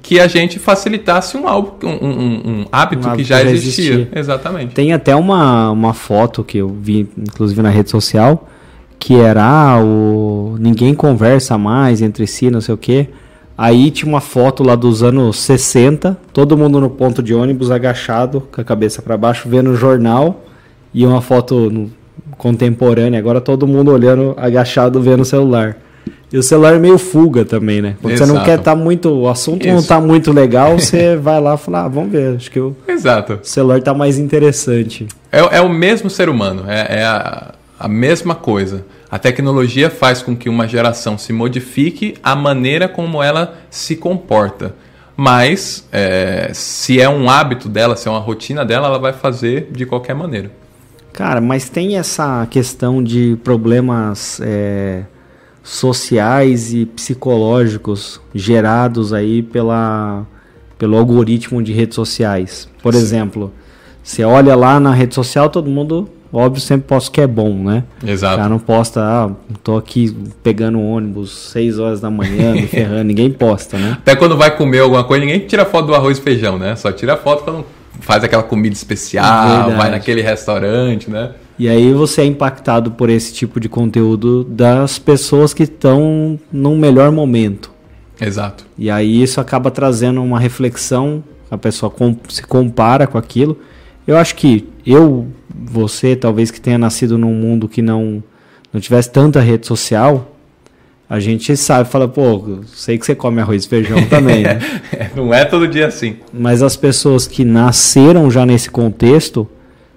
[0.00, 3.94] que a gente facilitasse um, um, um, um hábito um que já existia.
[3.94, 4.08] existia.
[4.14, 4.74] Exatamente.
[4.74, 8.48] Tem até uma, uma foto que eu vi, inclusive na rede social,
[8.98, 13.08] que era ah, o ninguém conversa mais entre si, não sei o quê.
[13.56, 18.42] Aí tinha uma foto lá dos anos 60, todo mundo no ponto de ônibus agachado,
[18.52, 20.44] com a cabeça para baixo, vendo o jornal,
[20.92, 21.90] e uma foto no,
[22.36, 25.76] contemporânea, agora todo mundo olhando agachado vendo o celular.
[26.32, 27.96] E o celular é meio fuga também, né?
[28.02, 28.32] Quando Exato.
[28.32, 29.08] você não quer estar tá muito.
[29.08, 29.72] O assunto Isso.
[29.72, 32.34] não está muito legal, você vai lá e fala, ah, vamos ver.
[32.34, 33.38] Acho que o Exato.
[33.42, 35.06] celular está mais interessante.
[35.30, 38.84] É, é, o mesmo ser humano, é, é a, a mesma coisa.
[39.14, 44.74] A tecnologia faz com que uma geração se modifique a maneira como ela se comporta.
[45.16, 49.68] Mas, é, se é um hábito dela, se é uma rotina dela, ela vai fazer
[49.70, 50.50] de qualquer maneira.
[51.12, 55.04] Cara, mas tem essa questão de problemas é,
[55.62, 60.26] sociais e psicológicos gerados aí pela,
[60.76, 62.68] pelo algoritmo de redes sociais.
[62.82, 62.98] Por Sim.
[62.98, 63.52] exemplo,
[64.02, 67.84] você olha lá na rede social, todo mundo óbvio, sempre posto que é bom, né?
[68.04, 68.36] Exato.
[68.36, 69.30] Cara não posta, ah,
[69.62, 73.92] tô aqui pegando um ônibus 6 horas da manhã, me ferrando, ninguém posta, né?
[73.92, 76.74] Até quando vai comer alguma coisa, ninguém tira foto do arroz e feijão, né?
[76.76, 77.64] Só tira foto quando
[78.00, 79.76] faz aquela comida especial, Verdade.
[79.76, 81.30] vai naquele restaurante, né?
[81.56, 86.76] E aí você é impactado por esse tipo de conteúdo das pessoas que estão num
[86.76, 87.70] melhor momento.
[88.20, 88.66] Exato.
[88.76, 91.92] E aí isso acaba trazendo uma reflexão, a pessoa
[92.28, 93.56] se compara com aquilo.
[94.06, 98.22] Eu acho que eu você, talvez que tenha nascido num mundo que não,
[98.72, 100.36] não tivesse tanta rede social,
[101.08, 104.58] a gente sabe, fala, pô, sei que você come arroz e feijão também, né?
[105.14, 106.16] não é todo dia assim.
[106.32, 109.48] Mas as pessoas que nasceram já nesse contexto,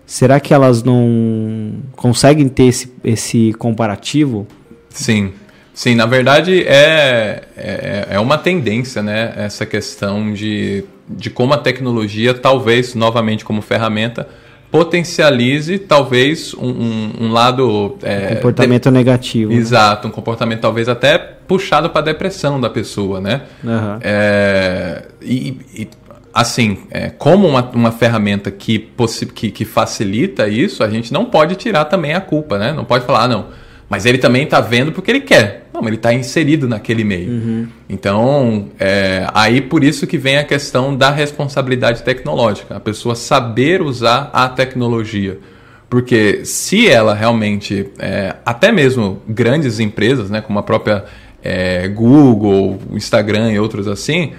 [0.05, 4.47] será que elas não conseguem ter esse, esse comparativo?
[4.89, 5.31] Sim.
[5.77, 9.31] Sim, na verdade é, é, é uma tendência, né?
[9.37, 14.27] Essa questão de, de como a tecnologia, talvez, novamente como ferramenta,
[14.71, 18.91] potencialize talvez um, um, um lado é, comportamento de...
[18.91, 19.57] negativo né?
[19.57, 23.99] exato um comportamento talvez até puxado para a depressão da pessoa né uhum.
[24.01, 25.87] é, e, e,
[26.33, 28.89] assim é, como uma, uma ferramenta que,
[29.33, 33.05] que, que facilita isso a gente não pode tirar também a culpa né não pode
[33.05, 35.67] falar ah, não mas ele também está vendo porque ele quer.
[35.73, 37.29] Não, ele está inserido naquele meio.
[37.29, 37.67] Uhum.
[37.87, 42.75] Então, é, aí por isso que vem a questão da responsabilidade tecnológica.
[42.75, 45.39] A pessoa saber usar a tecnologia.
[45.89, 51.05] Porque se ela realmente, é, até mesmo grandes empresas, né, como a própria
[51.41, 54.33] é, Google, Instagram e outros assim,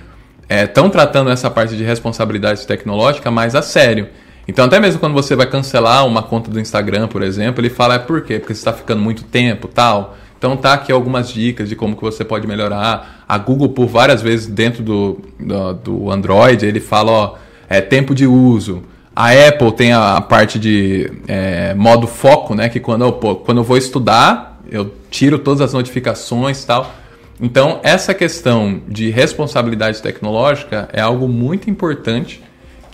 [0.49, 4.09] estão é, tratando essa parte de responsabilidade tecnológica mais a sério.
[4.49, 7.97] Então, até mesmo quando você vai cancelar uma conta do Instagram, por exemplo, ele fala
[7.97, 8.39] é por quê?
[8.39, 10.17] Porque você está ficando muito tempo, tal.
[10.39, 13.25] Então tá aqui algumas dicas de como que você pode melhorar.
[13.29, 17.35] A Google, por várias vezes dentro do, do, do Android, ele fala, ó,
[17.69, 18.85] é tempo de uso.
[19.15, 22.69] A Apple tem a parte de é, modo foco, né?
[22.69, 26.95] Que quando eu, pô, quando eu vou estudar, eu tiro todas as notificações e tal.
[27.41, 32.41] Então, essa questão de responsabilidade tecnológica é algo muito importante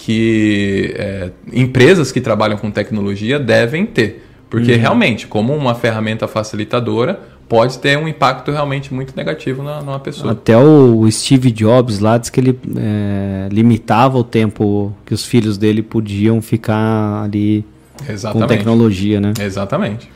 [0.04, 4.22] que é, empresas que trabalham com tecnologia devem ter.
[4.50, 4.78] Porque uhum.
[4.78, 10.32] realmente, como uma ferramenta facilitadora, pode ter um impacto realmente muito negativo na, numa pessoa.
[10.32, 15.56] Até o Steve Jobs lá disse que ele é, limitava o tempo que os filhos
[15.56, 17.64] dele podiam ficar ali
[18.06, 18.42] Exatamente.
[18.42, 19.32] com tecnologia, né?
[19.40, 20.10] Exatamente.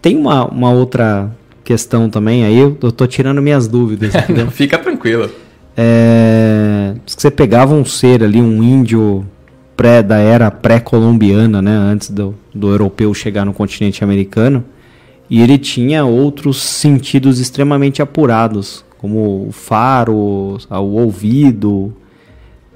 [0.00, 1.30] Tem uma, uma outra
[1.62, 4.14] questão também, aí eu, tô tirando minhas dúvidas.
[4.26, 4.46] Né?
[4.50, 5.30] Fica tranquilo.
[5.76, 9.26] É, diz que você pegava um ser ali, um índio
[9.76, 14.64] pré da era pré-colombiana, né, antes do, do europeu chegar no continente americano,
[15.28, 21.94] e ele tinha outros sentidos extremamente apurados, como o faro, o ouvido.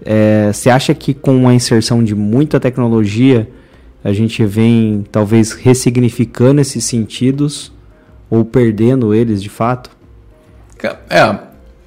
[0.05, 3.49] É, você acha que com a inserção de muita tecnologia
[4.03, 7.73] a gente vem talvez ressignificando esses sentidos
[8.31, 9.91] ou perdendo eles de fato?
[11.11, 11.39] É,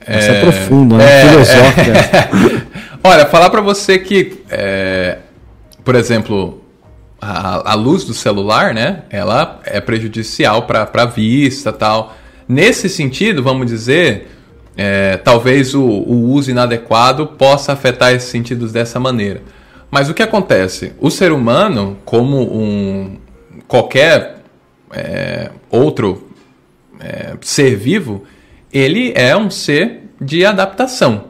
[0.06, 1.06] é, Isso é profundo, né?
[1.06, 1.92] É, Filosófica.
[1.92, 2.82] É.
[3.04, 5.18] Olha, falar para você que, é,
[5.84, 6.64] por exemplo,
[7.20, 9.04] a, a, luz do celular, né?
[9.10, 12.16] Ela é prejudicial para a vista tal.
[12.48, 14.30] Nesse sentido, vamos dizer,
[14.76, 19.42] é, talvez o, o uso inadequado possa afetar esses sentidos dessa maneira.
[19.90, 20.94] Mas o que acontece?
[21.00, 23.18] O ser humano, como um
[23.68, 24.38] qualquer
[24.92, 26.30] é, outro
[27.00, 28.24] é, ser vivo,
[28.74, 31.26] ele é um ser de adaptação.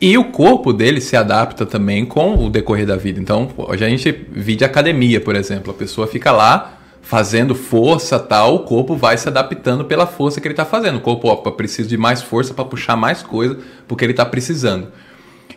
[0.00, 3.20] E o corpo dele se adapta também com o decorrer da vida.
[3.20, 5.70] Então, hoje a gente vive de academia, por exemplo.
[5.70, 10.46] A pessoa fica lá fazendo força tal, o corpo vai se adaptando pela força que
[10.46, 10.96] ele está fazendo.
[10.96, 14.88] O corpo opa, precisa de mais força para puxar mais coisa porque ele está precisando.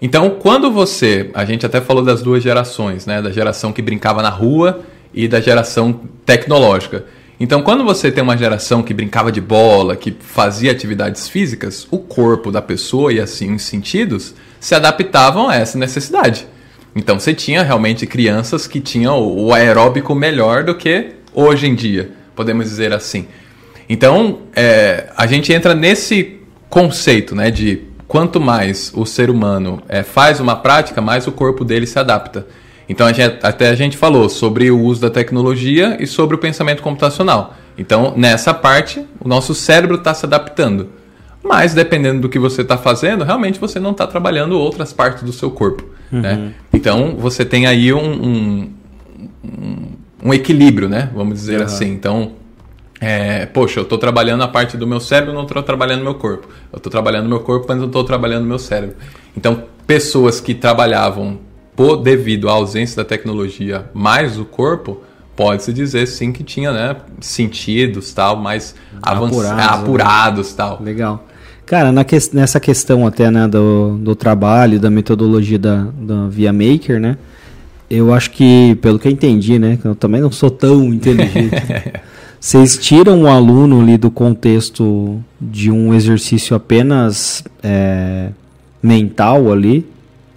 [0.02, 4.22] Então, quando você, a gente até falou das duas gerações, né, da geração que brincava
[4.22, 4.82] na rua
[5.14, 7.06] e da geração tecnológica.
[7.40, 11.98] Então, quando você tem uma geração que brincava de bola, que fazia atividades físicas, o
[11.98, 16.48] corpo da pessoa e assim os sentidos se adaptavam a essa necessidade.
[16.96, 22.12] Então, você tinha realmente crianças que tinham o aeróbico melhor do que hoje em dia,
[22.34, 23.28] podemos dizer assim.
[23.90, 30.04] Então, é, a gente entra nesse conceito né, de quanto mais o ser humano é,
[30.04, 32.48] faz uma prática, mais o corpo dele se adapta.
[32.88, 36.40] Então a gente, até a gente falou sobre o uso da tecnologia e sobre o
[36.40, 37.56] pensamento computacional.
[37.78, 40.90] Então nessa parte o nosso cérebro está se adaptando.
[41.44, 45.32] Mas dependendo do que você está fazendo, realmente você não está trabalhando outras partes do
[45.32, 45.84] seu corpo.
[46.12, 46.22] Uhum.
[46.22, 46.54] Né?
[46.74, 48.74] Então você tem aí um, um,
[49.44, 49.86] um,
[50.24, 51.10] um equilíbrio, né?
[51.14, 51.66] Vamos dizer uhum.
[51.66, 51.92] assim.
[51.92, 52.32] Então
[53.00, 56.48] é, poxa, eu estou trabalhando a parte do meu cérebro, não estou trabalhando meu corpo.
[56.72, 58.96] Eu estou trabalhando meu corpo, mas não estou trabalhando meu cérebro.
[59.36, 61.40] Então, pessoas que trabalhavam
[61.76, 65.02] por devido à ausência da tecnologia mais o corpo,
[65.36, 69.64] pode-se dizer sim que tinha né, sentidos tal, mais apurados, avançados, né?
[69.66, 70.82] apurados tal.
[70.82, 71.26] Legal.
[71.66, 77.00] Cara, que, nessa questão até né, do, do trabalho, da metodologia da, da Via Maker,
[77.00, 77.18] né?
[77.90, 79.78] Eu acho que, pelo que eu entendi, né?
[79.84, 81.56] Eu também não sou tão inteligente.
[82.40, 88.30] vocês tiram o aluno ali do contexto de um exercício apenas é,
[88.82, 89.86] mental ali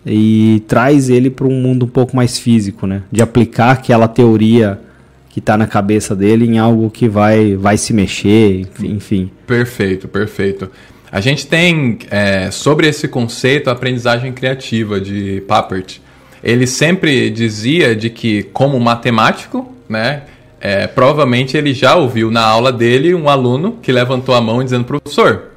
[0.09, 3.03] e traz ele para um mundo um pouco mais físico, né?
[3.13, 4.81] De aplicar aquela teoria
[5.29, 9.31] que está na cabeça dele em algo que vai, vai se mexer, enfim.
[9.47, 10.71] Perfeito, perfeito.
[11.11, 16.01] A gente tem é, sobre esse conceito a aprendizagem criativa de Papert.
[16.43, 20.23] Ele sempre dizia de que, como matemático, né,
[20.61, 24.85] é, provavelmente ele já ouviu na aula dele um aluno que levantou a mão dizendo:
[24.85, 25.53] professor,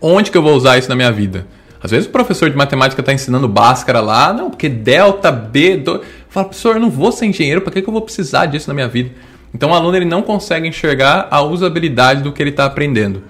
[0.00, 1.46] onde que eu vou usar isso na minha vida?
[1.82, 6.02] Às vezes o professor de matemática está ensinando Bhaskara lá, não, porque delta, B, do...
[6.28, 8.74] fala, professor, eu não vou ser engenheiro, para que, que eu vou precisar disso na
[8.74, 9.10] minha vida?
[9.54, 13.22] Então o aluno ele não consegue enxergar a usabilidade do que ele está aprendendo.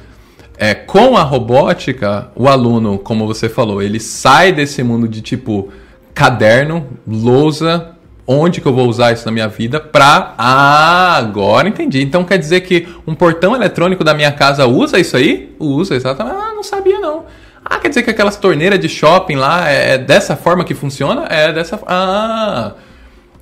[0.59, 5.71] É, com a robótica, o aluno, como você falou, ele sai desse mundo de tipo
[6.13, 7.93] caderno, lousa,
[8.27, 12.03] onde que eu vou usar isso na minha vida para ah, agora entendi.
[12.03, 15.55] Então quer dizer que um portão eletrônico da minha casa usa isso aí?
[15.59, 16.37] Usa, exatamente.
[16.37, 17.25] Ah, não sabia não.
[17.71, 21.27] Ah, quer dizer que aquelas torneiras de shopping lá é, é dessa forma que funciona?
[21.31, 22.73] É dessa Ah.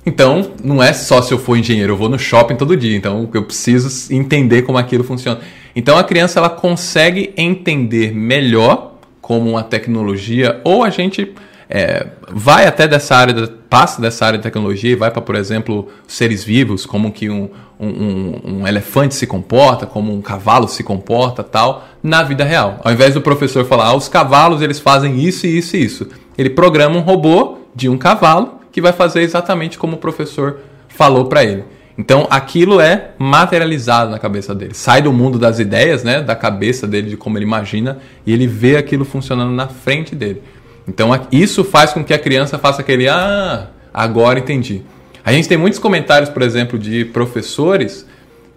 [0.05, 2.95] Então, não é só se eu for engenheiro, eu vou no shopping todo dia.
[2.95, 5.39] Então, eu preciso entender como aquilo funciona.
[5.75, 11.33] Então, a criança ela consegue entender melhor como uma tecnologia, ou a gente
[11.69, 15.87] é, vai até dessa área, passa dessa área de tecnologia e vai para, por exemplo,
[16.07, 17.47] seres vivos, como que um,
[17.79, 22.79] um, um, elefante se comporta, como um cavalo se comporta, tal, na vida real.
[22.83, 26.49] Ao invés do professor falar, ah, os cavalos eles fazem isso isso e isso, ele
[26.49, 31.43] programa um robô de um cavalo que vai fazer exatamente como o professor falou para
[31.43, 31.63] ele.
[31.95, 34.73] Então aquilo é materializado na cabeça dele.
[34.73, 38.47] Sai do mundo das ideias, né, da cabeça dele, de como ele imagina, e ele
[38.47, 40.41] vê aquilo funcionando na frente dele.
[40.89, 44.81] Então isso faz com que a criança faça aquele ah, agora entendi.
[45.23, 48.07] A gente tem muitos comentários, por exemplo, de professores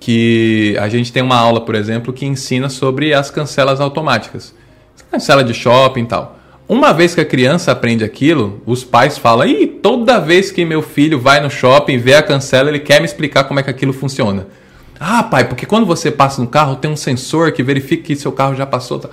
[0.01, 4.55] que a gente tem uma aula, por exemplo, que ensina sobre as cancelas automáticas.
[5.11, 6.39] Cancela de shopping e tal.
[6.67, 10.81] Uma vez que a criança aprende aquilo, os pais falam: "E toda vez que meu
[10.81, 13.93] filho vai no shopping, vê a cancela, ele quer me explicar como é que aquilo
[13.93, 14.47] funciona".
[14.99, 18.33] Ah, pai, porque quando você passa no carro, tem um sensor que verifica que seu
[18.33, 19.01] carro já passou.
[19.01, 19.11] Tá?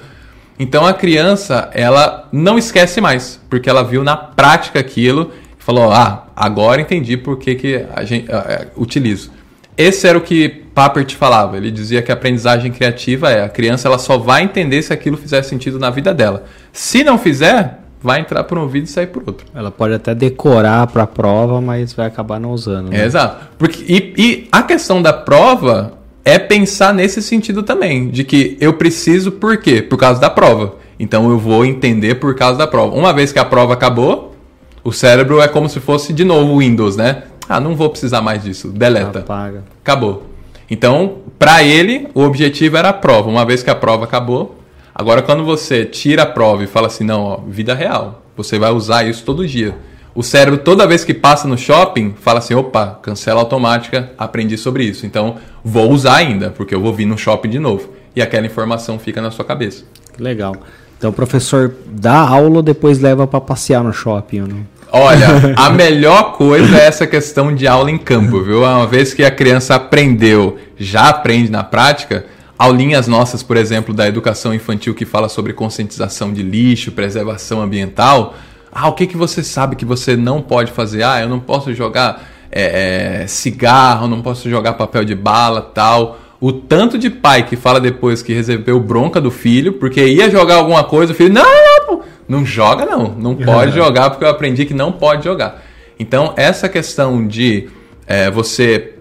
[0.59, 5.91] Então a criança, ela não esquece mais, porque ela viu na prática aquilo e falou:
[5.91, 9.31] "Ah, agora entendi por que, que a gente uh, utilizo".
[9.77, 11.55] Esse era o que Papert falava.
[11.55, 15.15] Ele dizia que a aprendizagem criativa é a criança ela só vai entender se aquilo
[15.15, 16.43] fizer sentido na vida dela.
[16.73, 19.47] Se não fizer, vai entrar por um ouvido e sair por outro.
[19.55, 22.89] Ela pode até decorar para a prova, mas vai acabar não usando.
[22.89, 23.01] Né?
[23.01, 23.47] É, exato.
[23.57, 25.98] Porque, e, e a questão da prova
[26.29, 29.81] é pensar nesse sentido também, de que eu preciso por quê?
[29.81, 30.75] Por causa da prova.
[30.99, 32.95] Então eu vou entender por causa da prova.
[32.95, 34.35] Uma vez que a prova acabou,
[34.83, 37.23] o cérebro é como se fosse de novo o Windows, né?
[37.47, 38.67] Ah, não vou precisar mais disso.
[38.67, 39.19] Deleta.
[39.19, 39.63] Apaga.
[39.81, 40.27] Acabou.
[40.69, 43.27] Então, para ele, o objetivo era a prova.
[43.27, 44.59] Uma vez que a prova acabou,
[44.93, 48.71] agora quando você tira a prova e fala assim, não, ó, vida real, você vai
[48.71, 49.75] usar isso todo dia.
[50.19, 54.83] O cérebro, toda vez que passa no shopping, fala assim: opa, cancela automática, aprendi sobre
[54.83, 55.05] isso.
[55.05, 57.93] Então, vou usar ainda, porque eu vou vir no shopping de novo.
[58.13, 59.85] E aquela informação fica na sua cabeça.
[60.19, 60.57] Legal.
[60.97, 64.67] Então, o professor dá aula depois leva para passear no shopping, não?
[64.91, 68.63] Olha, a melhor coisa é essa questão de aula em campo, viu?
[68.63, 72.25] Uma vez que a criança aprendeu, já aprende na prática,
[72.57, 78.35] aulinhas nossas, por exemplo, da educação infantil que fala sobre conscientização de lixo, preservação ambiental,
[78.71, 81.03] ah, o que, que você sabe que você não pode fazer?
[81.03, 86.19] Ah, eu não posso jogar é, é, cigarro, não posso jogar papel de bala, tal.
[86.39, 90.55] O tanto de pai que fala depois que recebeu bronca do filho porque ia jogar
[90.55, 94.29] alguma coisa, o filho, não, não, não, não joga não, não pode jogar porque eu
[94.29, 95.63] aprendi que não pode jogar.
[95.99, 97.69] Então, essa questão de
[98.07, 98.93] é, você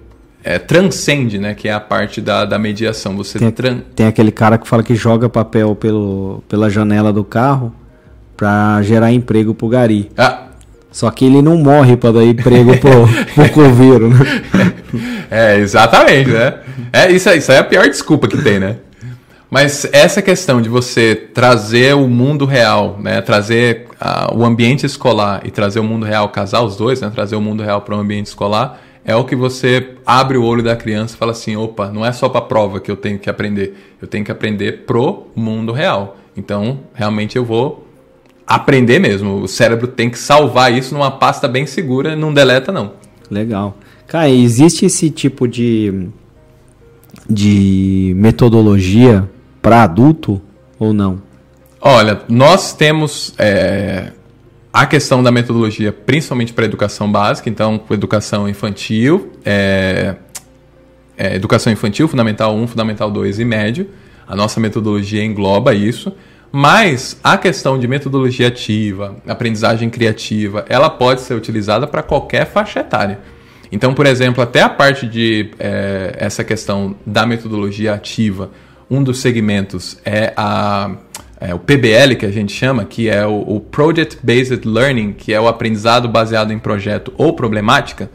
[0.42, 1.54] é, transcende, né?
[1.54, 3.16] Que é a parte da, da mediação.
[3.16, 3.80] Você tem, tran...
[3.94, 7.72] tem aquele cara que fala que joga papel pelo, pela janela do carro
[8.38, 10.10] para gerar emprego pro gari.
[10.16, 10.44] Ah.
[10.92, 14.18] Só que ele não morre para dar emprego pro, pro coveiro, né?
[15.30, 16.54] É, exatamente, né?
[16.90, 18.76] É, isso, isso é a pior desculpa que tem, né?
[19.50, 23.20] Mas essa questão de você trazer o mundo real, né?
[23.20, 27.10] Trazer uh, o ambiente escolar e trazer o mundo real, casar os dois, né?
[27.14, 30.62] Trazer o mundo real para o ambiente escolar, é o que você abre o olho
[30.62, 33.28] da criança e fala assim, opa, não é só para prova que eu tenho que
[33.28, 36.16] aprender, eu tenho que aprender pro mundo real.
[36.34, 37.87] Então, realmente eu vou
[38.48, 39.42] aprender mesmo.
[39.42, 42.92] O cérebro tem que salvar isso numa pasta bem segura, não deleta não.
[43.30, 43.76] Legal.
[44.06, 46.08] Cara, existe esse tipo de
[47.28, 49.28] de metodologia
[49.60, 50.40] para adulto
[50.78, 51.20] ou não?
[51.80, 54.12] Olha, nós temos é,
[54.72, 60.16] a questão da metodologia principalmente para educação básica, então educação infantil, é,
[61.16, 63.88] é, educação infantil, fundamental 1, fundamental 2 e médio.
[64.26, 66.12] A nossa metodologia engloba isso.
[66.50, 72.80] Mas a questão de metodologia ativa, aprendizagem criativa, ela pode ser utilizada para qualquer faixa
[72.80, 73.18] etária.
[73.70, 78.50] Então, por exemplo, até a parte de é, essa questão da metodologia ativa,
[78.90, 80.90] um dos segmentos é, a,
[81.38, 85.34] é, o PBL, que a gente chama, que é o, o Project Based Learning, que
[85.34, 88.10] é o aprendizado baseado em projeto ou problemática.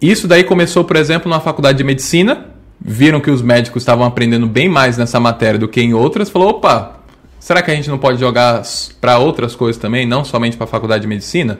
[0.00, 2.48] Isso daí começou, por exemplo, na faculdade de medicina,
[2.78, 6.50] viram que os médicos estavam aprendendo bem mais nessa matéria do que em outras, falou,
[6.50, 6.93] opa,
[7.44, 8.62] Será que a gente não pode jogar
[9.02, 11.58] para outras coisas também, não somente para a faculdade de medicina?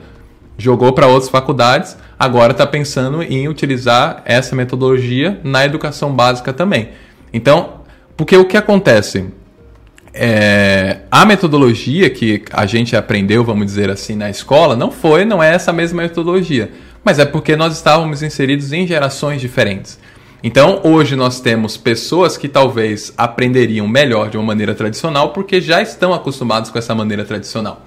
[0.57, 6.89] Jogou para outras faculdades, agora está pensando em utilizar essa metodologia na educação básica também.
[7.31, 7.81] Então,
[8.17, 9.27] porque o que acontece?
[10.11, 15.43] É, a metodologia que a gente aprendeu, vamos dizer assim, na escola, não foi, não
[15.43, 16.71] é essa mesma metodologia.
[17.03, 19.99] Mas é porque nós estávamos inseridos em gerações diferentes.
[20.47, 25.81] Então, hoje nós temos pessoas que talvez aprenderiam melhor de uma maneira tradicional porque já
[25.81, 27.83] estão acostumados com essa maneira tradicional.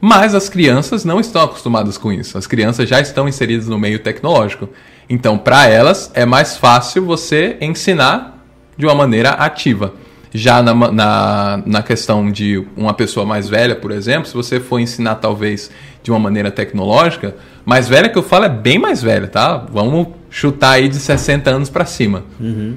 [0.00, 2.38] Mas as crianças não estão acostumadas com isso.
[2.38, 4.68] As crianças já estão inseridas no meio tecnológico.
[5.10, 8.40] Então, para elas, é mais fácil você ensinar
[8.76, 9.92] de uma maneira ativa.
[10.32, 14.78] Já na, na, na, questão de uma pessoa mais velha, por exemplo, se você for
[14.78, 15.72] ensinar talvez
[16.04, 17.34] de uma maneira tecnológica,
[17.64, 19.56] mais velha que eu falo é bem mais velha, tá?
[19.56, 22.22] Vamos chutar aí de 60 anos para cima.
[22.38, 22.74] Uhum.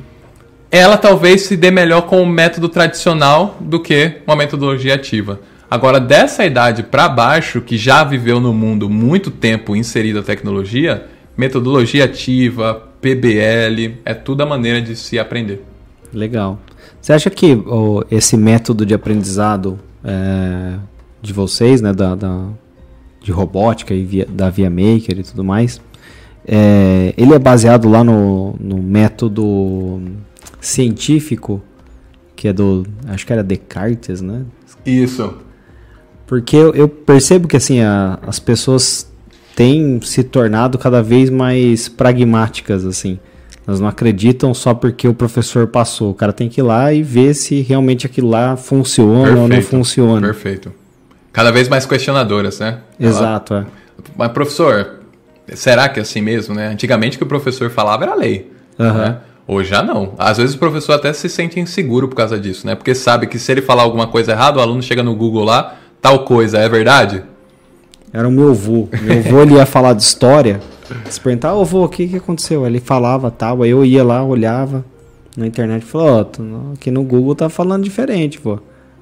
[0.71, 5.41] Ela talvez se dê melhor com o método tradicional do que uma metodologia ativa.
[5.69, 11.07] Agora, dessa idade para baixo, que já viveu no mundo muito tempo inserido a tecnologia,
[11.35, 15.61] metodologia ativa, PBL, é tudo a maneira de se aprender.
[16.13, 16.61] Legal.
[17.01, 20.75] Você acha que oh, esse método de aprendizado é,
[21.21, 22.45] de vocês, né, da, da,
[23.21, 25.81] de robótica e via, da Via Maker e tudo mais,
[26.51, 30.01] é, ele é baseado lá no, no método
[30.59, 31.61] científico
[32.35, 34.43] que é do, acho que era Descartes, né?
[34.85, 35.33] Isso.
[36.25, 39.11] Porque eu, eu percebo que assim a, as pessoas
[39.57, 43.19] têm se tornado cada vez mais pragmáticas assim.
[43.67, 46.11] Elas não acreditam só porque o professor passou.
[46.11, 49.41] O cara tem que ir lá e ver se realmente aquilo lá funciona Perfeito.
[49.41, 50.27] ou não funciona.
[50.27, 50.73] Perfeito.
[51.33, 52.79] Cada vez mais questionadoras, né?
[52.97, 53.63] Exato, Ela...
[53.63, 53.67] é.
[54.17, 54.98] Mas, professor,
[55.55, 56.67] será que é assim mesmo, né?
[56.67, 58.51] Antigamente o que o professor falava era lei.
[58.77, 58.93] Uhum.
[58.93, 59.17] Né?
[59.47, 60.13] Hoje já não.
[60.17, 62.75] Às vezes o professor até se sente inseguro por causa disso, né?
[62.75, 65.75] Porque sabe que se ele falar alguma coisa errada, o aluno chega no Google lá,
[66.01, 67.23] tal coisa, é verdade?
[68.13, 68.87] Era o meu avô.
[69.01, 70.59] Meu avô ele ia falar de história.
[71.09, 72.65] Se perguntar, ô avô, o que, que aconteceu?
[72.65, 74.83] Ele falava tal, aí eu ia lá, olhava
[75.35, 78.59] na internet e falou, ó, oh, aqui no Google tá falando diferente, pô.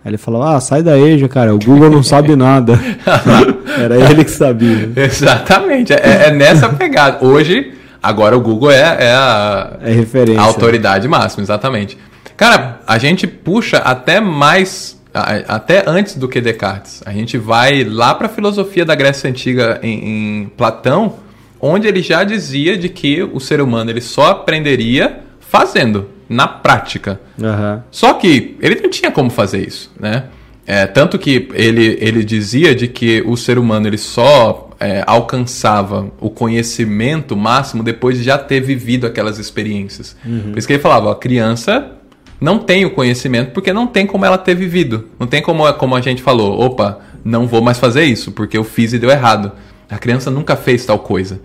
[0.07, 2.79] Aí ele falou, ah, sai daí, cara, o Google não sabe nada.
[3.77, 4.89] Era ele que sabia.
[4.95, 7.25] Exatamente, é, é, nessa pegada.
[7.25, 10.39] Hoje, agora o Google é, é a, é referência.
[10.39, 11.97] a autoridade máxima, exatamente.
[12.37, 17.03] Cara, a gente puxa até mais até antes do que Descartes.
[17.05, 21.15] A gente vai lá para a filosofia da Grécia Antiga em, em, Platão,
[21.59, 27.19] onde ele já dizia de que o ser humano ele só aprenderia fazendo, na prática.
[27.37, 27.81] Uhum.
[27.91, 30.25] Só que ele não tinha como fazer isso, né?
[30.65, 36.11] É, tanto que ele, ele dizia de que o ser humano ele só é, alcançava
[36.19, 40.15] o conhecimento máximo depois de já ter vivido aquelas experiências.
[40.25, 40.51] Uhum.
[40.51, 41.91] Por isso que ele falava, a criança
[42.39, 45.07] não tem o conhecimento porque não tem como ela ter vivido.
[45.17, 48.63] Não tem como, como a gente falou, opa, não vou mais fazer isso porque eu
[48.65, 49.53] fiz e deu errado.
[49.89, 51.39] A criança nunca fez tal coisa.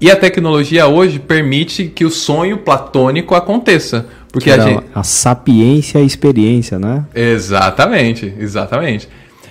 [0.00, 4.06] E a tecnologia hoje permite que o sonho platônico aconteça.
[4.30, 4.84] Porque a, gente...
[4.94, 7.06] a sapiência e a experiência, né?
[7.14, 9.08] Exatamente, exatamente.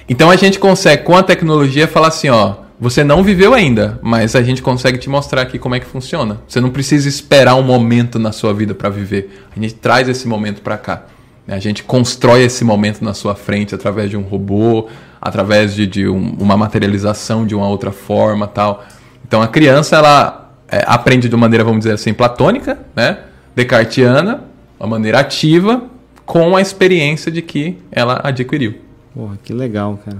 [0.07, 4.35] Então a gente consegue, com a tecnologia, falar assim, ó, você não viveu ainda, mas
[4.35, 6.41] a gente consegue te mostrar aqui como é que funciona.
[6.47, 9.45] Você não precisa esperar um momento na sua vida para viver.
[9.55, 11.05] A gente traz esse momento para cá.
[11.47, 14.87] A gente constrói esse momento na sua frente através de um robô,
[15.21, 18.83] através de, de um, uma materialização de uma outra forma, tal.
[19.27, 23.19] Então a criança ela é, aprende de uma maneira, vamos dizer assim, platônica, né?
[23.55, 24.43] Descartiana,
[24.79, 25.83] uma maneira ativa,
[26.25, 28.75] com a experiência de que ela adquiriu.
[29.13, 30.17] Porra, que legal, cara.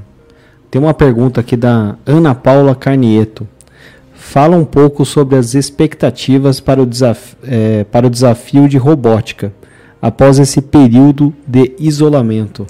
[0.71, 3.47] Tem uma pergunta aqui da Ana Paula Carnieto.
[4.13, 9.53] Fala um pouco sobre as expectativas para o, desaf é, para o desafio de robótica
[10.01, 12.65] após esse período de isolamento.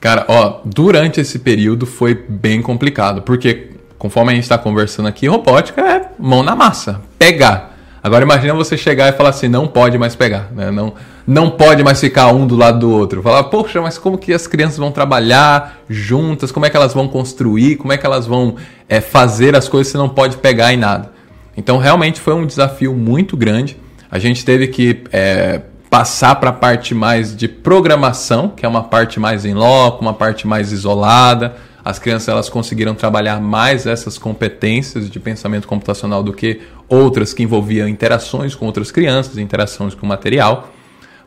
[0.00, 3.69] Cara, ó, durante esse período foi bem complicado, porque
[4.00, 7.76] conforme a gente está conversando aqui, robótica é mão na massa, pegar.
[8.02, 10.70] Agora imagina você chegar e falar assim, não pode mais pegar, né?
[10.70, 10.94] não,
[11.26, 13.22] não pode mais ficar um do lado do outro.
[13.22, 16.50] Falar, poxa, mas como que as crianças vão trabalhar juntas?
[16.50, 17.76] Como é que elas vão construir?
[17.76, 18.56] Como é que elas vão
[18.88, 21.12] é, fazer as coisas se não pode pegar em nada?
[21.54, 23.76] Então realmente foi um desafio muito grande.
[24.10, 28.82] A gente teve que é, passar para a parte mais de programação, que é uma
[28.82, 31.54] parte mais em loco, uma parte mais isolada
[31.84, 37.42] as crianças elas conseguiram trabalhar mais essas competências de pensamento computacional do que outras que
[37.42, 40.70] envolviam interações com outras crianças, interações com material.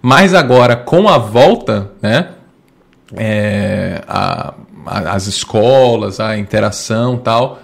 [0.01, 2.29] Mas agora, com a volta, né,
[3.15, 4.53] é, a,
[4.85, 7.59] a, as escolas, a interação tal,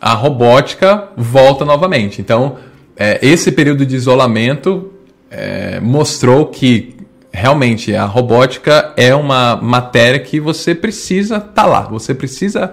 [0.00, 2.20] a robótica volta novamente.
[2.20, 2.56] Então,
[2.96, 4.92] é, esse período de isolamento
[5.30, 6.93] é, mostrou que
[7.34, 12.72] realmente a robótica é uma matéria que você precisa estar tá lá, você precisa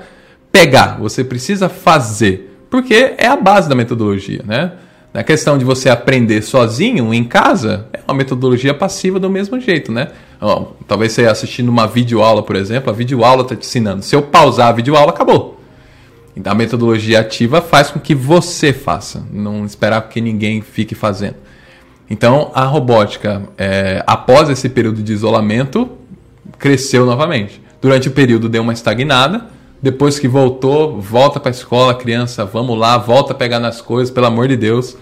[0.52, 4.74] pegar, você precisa fazer, porque é a base da metodologia, né?
[5.12, 9.92] Na questão de você aprender sozinho em casa, é uma metodologia passiva do mesmo jeito,
[9.92, 10.10] né?
[10.88, 14.04] Talvez você assistindo uma videoaula, por exemplo, a videoaula está te ensinando.
[14.04, 15.60] Se eu pausar a videoaula, acabou.
[16.36, 21.36] Então a metodologia ativa faz com que você faça, não esperar que ninguém fique fazendo.
[22.12, 25.90] Então, a robótica, é, após esse período de isolamento,
[26.60, 27.62] cresceu novamente.
[27.82, 29.48] Durante o período deu uma estagnada,
[29.82, 34.14] Depois que voltou, volta para a escola, criança, vamos lá, volta a pegar nas coisas,
[34.14, 34.96] pelo amor de Deus,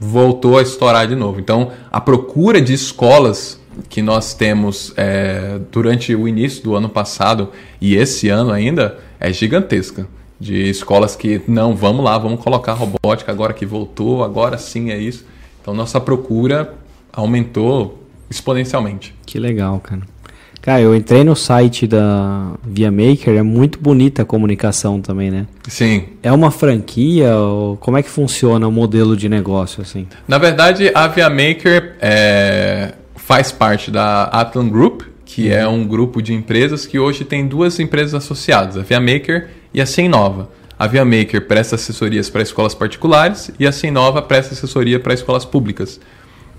[0.00, 1.38] voltou a estourar de novo.
[1.38, 7.50] Então, a procura de escolas que nós temos é, durante o início do ano passado
[7.78, 10.08] e esse ano ainda é gigantesca.
[10.40, 14.96] De escolas que, não, vamos lá, vamos colocar robótica agora que voltou, agora sim é
[14.96, 15.26] isso.
[15.66, 16.74] Então, nossa procura
[17.12, 18.00] aumentou
[18.30, 19.12] exponencialmente.
[19.26, 20.02] Que legal, cara.
[20.62, 25.48] Cara, eu entrei no site da Via Maker, é muito bonita a comunicação também, né?
[25.66, 26.04] Sim.
[26.22, 30.06] É uma franquia ou como é que funciona o modelo de negócio assim?
[30.28, 36.22] Na verdade, a Via Maker é, faz parte da Atlan Group, que é um grupo
[36.22, 40.48] de empresas que hoje tem duas empresas associadas, a Via Maker e a Nova.
[40.78, 45.44] A Via Maker presta assessorias para escolas particulares e a Nova presta assessoria para escolas
[45.44, 46.00] públicas.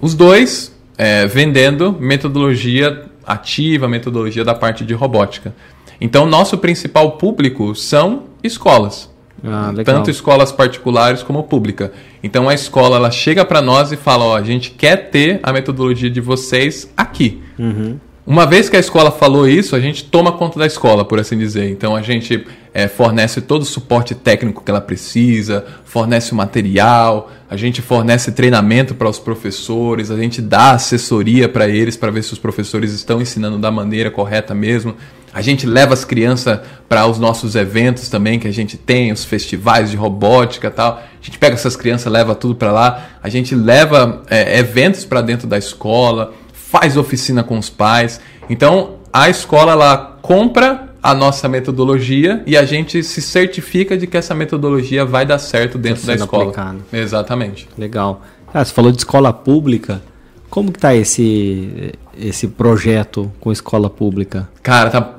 [0.01, 5.53] Os dois é, vendendo metodologia ativa, metodologia da parte de robótica.
[5.99, 9.09] Então, nosso principal público são escolas.
[9.43, 11.91] Ah, tanto escolas particulares como pública.
[12.24, 15.53] Então a escola ela chega para nós e fala: ó, a gente quer ter a
[15.53, 17.41] metodologia de vocês aqui.
[17.57, 17.99] Uhum.
[18.26, 21.38] Uma vez que a escola falou isso, a gente toma conta da escola, por assim
[21.38, 21.70] dizer.
[21.70, 22.45] Então a gente
[22.78, 28.32] é, fornece todo o suporte técnico que ela precisa, fornece o material, a gente fornece
[28.32, 32.93] treinamento para os professores, a gente dá assessoria para eles para ver se os professores
[32.93, 34.95] estão ensinando da maneira correta mesmo.
[35.34, 39.25] A gente leva as crianças para os nossos eventos também que a gente tem, os
[39.25, 40.97] festivais de robótica tal.
[40.97, 43.05] A gente pega essas crianças, leva tudo para lá.
[43.23, 48.21] A gente leva é, eventos para dentro da escola faz oficina com os pais.
[48.47, 54.18] Então, a escola ela compra a nossa metodologia e a gente se certifica de que
[54.18, 56.43] essa metodologia vai dar certo dentro tá da escola.
[56.43, 56.84] Aplicado.
[56.91, 57.68] Exatamente.
[57.78, 58.22] Legal.
[58.54, 60.02] Ah, você falou de escola pública.
[60.50, 64.50] Como que tá esse esse projeto com escola pública?
[64.64, 65.16] Cara, tá,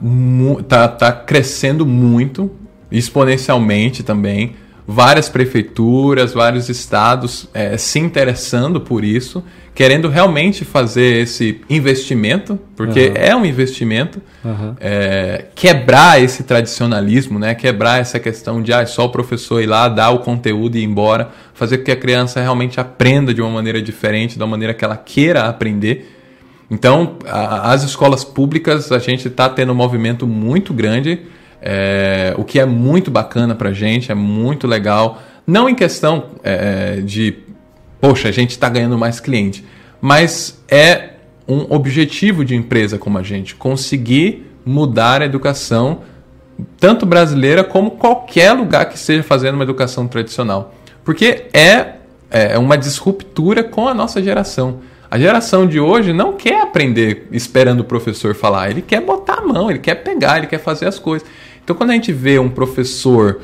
[0.66, 2.50] tá, tá crescendo muito,
[2.90, 4.56] exponencialmente também.
[4.90, 9.44] Várias prefeituras, vários estados é, se interessando por isso
[9.78, 13.14] querendo realmente fazer esse investimento, porque uhum.
[13.14, 14.74] é um investimento, uhum.
[14.80, 17.54] é, quebrar esse tradicionalismo, né?
[17.54, 20.84] quebrar essa questão de ah, só o professor ir lá, dar o conteúdo e ir
[20.84, 24.84] embora, fazer com que a criança realmente aprenda de uma maneira diferente, da maneira que
[24.84, 26.12] ela queira aprender.
[26.68, 31.20] Então, a, as escolas públicas, a gente está tendo um movimento muito grande,
[31.60, 35.22] é, o que é muito bacana para gente, é muito legal.
[35.46, 37.48] Não em questão é, de
[38.00, 39.64] poxa, a gente está ganhando mais cliente.
[40.00, 41.10] Mas é
[41.46, 46.02] um objetivo de empresa como a gente, conseguir mudar a educação,
[46.78, 50.74] tanto brasileira como qualquer lugar que esteja fazendo uma educação tradicional.
[51.02, 51.94] Porque é,
[52.30, 54.80] é uma disruptura com a nossa geração.
[55.10, 59.40] A geração de hoje não quer aprender esperando o professor falar, ele quer botar a
[59.40, 61.26] mão, ele quer pegar, ele quer fazer as coisas.
[61.68, 63.42] Então, quando a gente vê um professor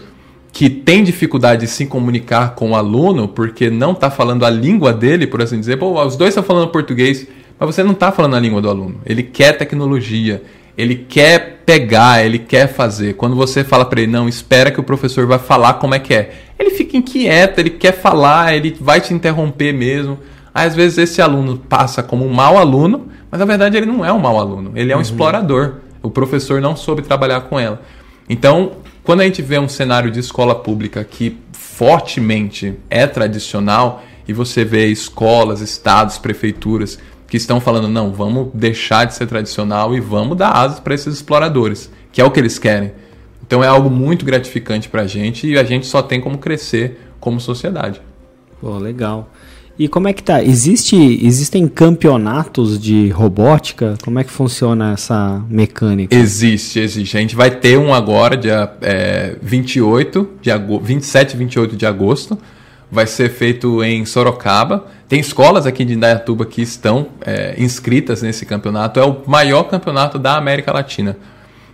[0.51, 4.95] que tem dificuldade de se comunicar com o aluno porque não está falando a língua
[4.95, 7.29] dele, por assim dizer, pô, os dois estão falando português,
[7.61, 8.99] mas você não está falando a língua do aluno.
[9.05, 10.43] Ele quer tecnologia,
[10.75, 13.13] ele quer pegar, ele quer fazer.
[13.13, 16.15] Quando você fala para ele, não, espera que o professor vai falar como é que
[16.15, 20.19] é, ele fica inquieto, ele quer falar, ele vai te interromper mesmo.
[20.55, 24.03] Aí, às vezes esse aluno passa como um mau aluno, mas na verdade ele não
[24.03, 25.03] é um mau aluno, ele é um uhum.
[25.03, 25.75] explorador.
[26.03, 27.83] O professor não soube trabalhar com ela.
[28.29, 28.73] Então,
[29.03, 34.65] quando a gente vê um cenário de escola pública que fortemente é tradicional e você
[34.65, 40.37] vê escolas, estados, prefeituras que estão falando não, vamos deixar de ser tradicional e vamos
[40.37, 42.93] dar asas para esses exploradores, que é o que eles querem.
[43.47, 46.99] Então é algo muito gratificante para a gente e a gente só tem como crescer
[47.21, 48.01] como sociedade.
[48.61, 49.31] Pô, legal.
[49.77, 50.41] E como é que tá?
[50.41, 50.97] Existe,
[51.27, 53.95] existem campeonatos de robótica?
[54.05, 56.15] Como é que funciona essa mecânica?
[56.15, 57.17] Existe, existe.
[57.17, 61.87] A gente vai ter um agora, dia é, 28 de agosto, 27 e 28 de
[61.87, 62.39] agosto.
[62.89, 64.87] Vai ser feito em Sorocaba.
[65.09, 69.01] Tem escolas aqui de Indaiatuba que estão é, inscritas nesse campeonato.
[69.01, 71.17] É o maior campeonato da América Latina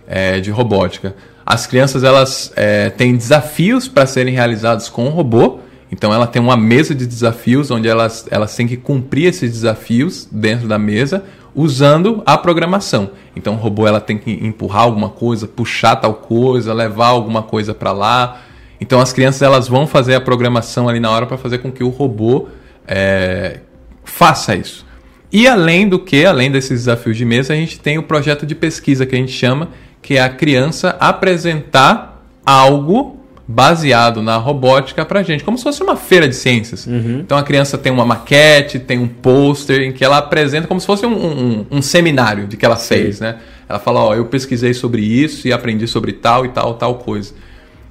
[0.07, 1.15] é, de robótica.
[1.45, 5.59] As crianças elas é, têm desafios para serem realizados com o robô
[5.91, 10.27] então ela tem uma mesa de desafios onde elas, elas têm que cumprir esses desafios
[10.31, 11.23] dentro da mesa
[11.53, 13.11] usando a programação.
[13.35, 17.73] Então o robô ela tem que empurrar alguma coisa, puxar tal coisa, levar alguma coisa
[17.73, 18.41] para lá.
[18.79, 21.83] Então as crianças elas vão fazer a programação ali na hora para fazer com que
[21.83, 22.47] o robô
[22.87, 23.59] é,
[24.03, 24.85] faça isso.
[25.31, 28.53] E além do que, além desses desafios de mesa, a gente tem o projeto de
[28.53, 29.69] pesquisa que a gente chama,
[30.01, 33.20] que é a criança apresentar algo
[33.51, 36.87] baseado na robótica para gente, como se fosse uma feira de ciências.
[36.87, 37.19] Uhum.
[37.19, 40.87] Então a criança tem uma maquete, tem um pôster em que ela apresenta como se
[40.87, 43.25] fosse um, um, um seminário de que ela fez, Sim.
[43.25, 43.37] né?
[43.67, 47.33] ela fala, ó, eu pesquisei sobre isso e aprendi sobre tal e tal, tal coisa.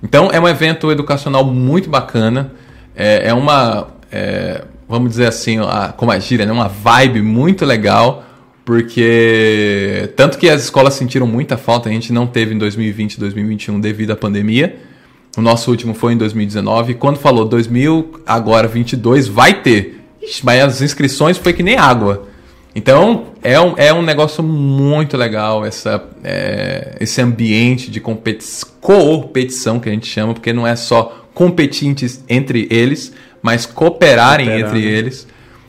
[0.03, 2.53] Então é um evento educacional muito bacana,
[2.97, 6.53] é, é uma, é, vamos dizer assim, a, como a gíria, né?
[6.53, 8.25] uma vibe muito legal,
[8.65, 13.81] porque tanto que as escolas sentiram muita falta, a gente não teve em 2020 2021
[13.81, 14.90] devido à pandemia.
[15.37, 16.95] O nosso último foi em 2019.
[16.95, 20.01] Quando falou 2000, agora 22, vai ter.
[20.21, 22.29] Ixi, mas as inscrições foi que nem água.
[22.75, 29.89] Então, é um, é um negócio muito legal essa, é, esse ambiente de competição que
[29.89, 31.95] a gente chama, porque não é só competir
[32.29, 33.13] entre eles,
[33.43, 35.27] mas cooperarem Cooperar, entre eles.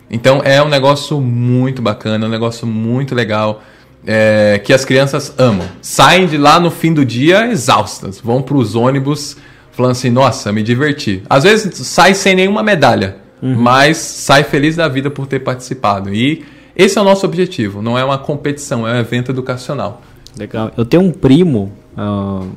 [0.09, 3.64] Então, é um negócio muito bacana, um negócio muito legal.
[4.05, 5.68] É, que as crianças amam.
[5.80, 9.38] Saem de lá no fim do dia exaustas, vão para os ônibus
[9.72, 11.24] falando assim: nossa, me diverti.
[11.30, 13.55] Às vezes sai sem nenhuma medalha, uhum.
[13.55, 16.13] mas sai feliz da vida por ter participado.
[16.13, 16.43] E
[16.76, 20.01] esse é o nosso objetivo, não é uma competição, é um evento educacional.
[20.38, 20.72] Legal.
[20.78, 22.47] Eu tenho um primo, uh,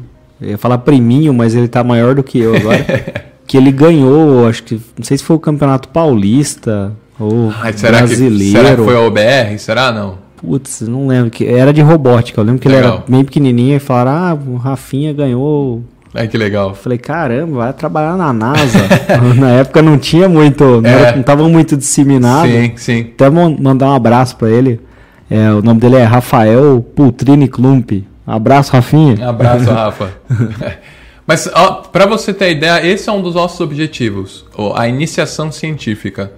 [0.41, 2.85] eu ia falar priminho, mas ele está maior do que eu agora.
[3.47, 7.99] que ele ganhou, acho que, não sei se foi o Campeonato Paulista ou Ai, será
[7.99, 8.59] brasileiro.
[8.59, 9.59] Que, será que foi o OBR?
[9.59, 10.19] Será não?
[10.37, 11.31] Putz, não lembro.
[11.31, 12.41] que Era de robótica.
[12.41, 12.83] Eu lembro que Legal.
[12.85, 15.83] ele era bem pequenininho e falaram: Ah, o Rafinha ganhou
[16.15, 16.75] Ai, que legal.
[16.77, 18.79] Falei, caramba, vai trabalhar na NASA.
[19.37, 21.19] na época não tinha muito, não, é.
[21.19, 22.49] estava muito disseminado.
[22.49, 23.01] Sim, sim.
[23.01, 24.81] Até mandar um abraço para ele.
[25.29, 27.91] É, o nome dele é Rafael Pultrini Klump.
[28.25, 29.29] Abraço, Rafinha.
[29.29, 30.11] Abraço, Rafa.
[31.27, 31.49] Mas
[31.91, 34.45] para você ter ideia, esse é um dos nossos objetivos,
[34.77, 36.31] a iniciação científica.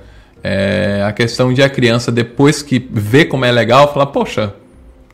[0.42, 4.54] É a questão de a criança, depois que vê como é legal, falar, poxa,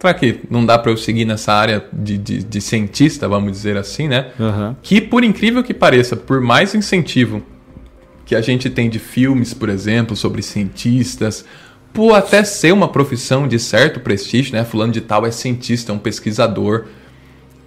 [0.03, 3.77] Será que não dá para eu seguir nessa área de, de, de, cientista, vamos dizer
[3.77, 4.33] assim, né?
[4.37, 4.75] Uhum.
[4.83, 7.41] Que, por incrível que pareça, por mais incentivo
[8.27, 11.45] que a gente tem de filmes, por exemplo, sobre cientistas,
[11.93, 14.65] por até ser uma profissão de certo prestígio, né?
[14.65, 16.87] Fulano de tal é cientista, é um pesquisador.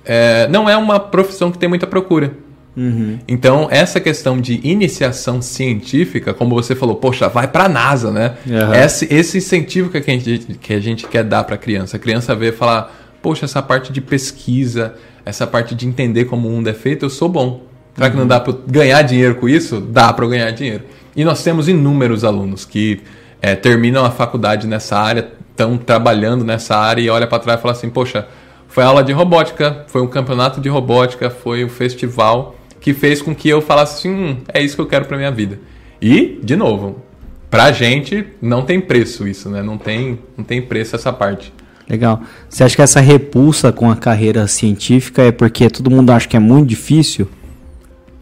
[0.04, 2.34] É, não é uma profissão que tem muita procura.
[2.76, 3.20] Uhum.
[3.28, 8.36] Então, essa questão de iniciação científica, como você falou, poxa, vai para a NASA, né?
[8.46, 8.74] Uhum.
[8.74, 11.96] Esse, esse incentivo que a, gente, que a gente quer dar para a criança.
[11.96, 14.96] A criança vê e falar, poxa, essa parte de pesquisa,
[15.26, 17.64] essa parte de entender como o mundo é feito, eu sou bom.
[17.96, 18.12] Será uhum.
[18.12, 19.80] que não dá para ganhar dinheiro com isso?
[19.80, 20.84] Dá para ganhar dinheiro.
[21.16, 23.02] E nós temos inúmeros alunos que
[23.42, 27.62] é, terminam a faculdade nessa área, estão trabalhando nessa área e olha para trás e
[27.62, 28.28] fala assim, poxa,
[28.68, 32.56] foi aula de robótica, foi um campeonato de robótica, foi um festival
[32.86, 35.32] que fez com que eu falasse assim, hum, é isso que eu quero para minha
[35.32, 35.58] vida.
[36.00, 37.02] E, de novo,
[37.50, 39.64] pra gente não tem preço isso, né?
[39.64, 41.52] Não tem, não tem preço essa parte.
[41.90, 42.22] Legal.
[42.48, 46.38] Você acha que essa repulsa com a carreira científica é porque todo mundo acha que
[46.38, 47.28] é muito difícil?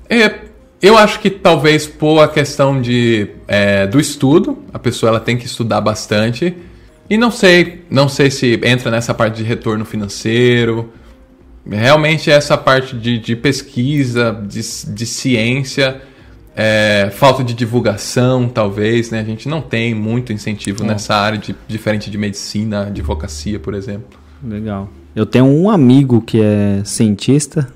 [0.09, 0.33] É,
[0.81, 5.35] eu acho que talvez por a questão de, é, do estudo, a pessoa ela tem
[5.35, 6.55] que estudar bastante.
[7.09, 10.89] E não sei, não sei se entra nessa parte de retorno financeiro,
[11.69, 14.61] realmente essa parte de, de pesquisa, de,
[14.93, 16.01] de ciência,
[16.55, 19.19] é, falta de divulgação, talvez, né?
[19.19, 20.87] A gente não tem muito incentivo é.
[20.87, 24.19] nessa área, de, diferente de medicina, advocacia, por exemplo.
[24.43, 24.89] Legal.
[25.15, 27.67] Eu tenho um amigo que é cientista.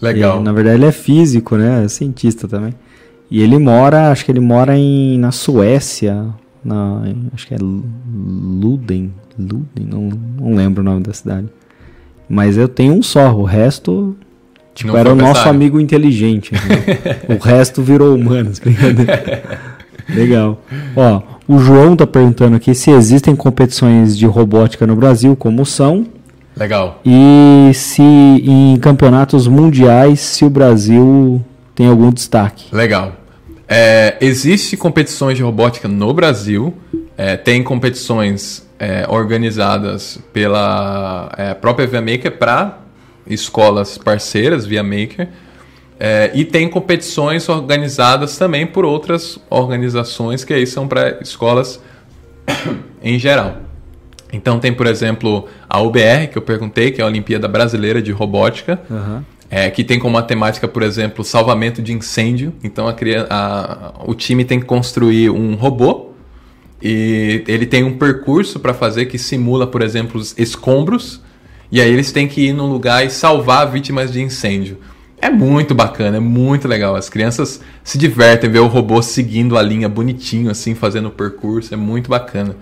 [0.00, 0.40] Legal.
[0.42, 1.84] Na verdade, ele é físico, né?
[1.84, 2.74] É cientista também.
[3.30, 6.26] E ele mora, acho que ele mora em, na Suécia,
[6.64, 7.02] na,
[7.32, 10.02] acho que é Luden, Luden, não,
[10.38, 11.48] não lembro o nome da cidade.
[12.28, 14.16] Mas eu tenho um só, o resto
[14.74, 16.52] tipo, Não era o nosso amigo inteligente.
[16.64, 17.36] Né?
[17.36, 18.60] o resto virou humanos,
[20.08, 20.60] Legal.
[20.96, 26.06] Ó, o João tá perguntando aqui se existem competições de robótica no Brasil, como são.
[26.56, 27.00] Legal.
[27.04, 31.42] E se em campeonatos mundiais, se o Brasil
[31.74, 32.66] tem algum destaque.
[32.74, 33.16] Legal.
[33.68, 36.72] É, existe competições de robótica no Brasil.
[37.16, 42.78] É, tem competições é, organizadas pela é, própria ViaMaker para
[43.26, 45.28] escolas parceiras ViaMaker
[45.98, 51.80] é, e tem competições organizadas também por outras organizações que aí são para escolas
[53.02, 53.58] em geral.
[54.32, 58.10] Então tem, por exemplo, a UBR, que eu perguntei, que é a Olimpíada Brasileira de
[58.10, 59.22] Robótica, uhum.
[59.48, 62.52] é, que tem como temática, por exemplo, salvamento de incêndio.
[62.64, 62.94] Então a,
[63.30, 66.13] a, o time tem que construir um robô
[66.84, 71.18] e ele tem um percurso para fazer que simula, por exemplo, os escombros.
[71.72, 74.76] E aí eles têm que ir num lugar e salvar vítimas de incêndio.
[75.18, 76.94] É muito bacana, é muito legal.
[76.94, 81.72] As crianças se divertem ver o robô seguindo a linha bonitinho, assim, fazendo o percurso.
[81.72, 82.54] É muito bacana.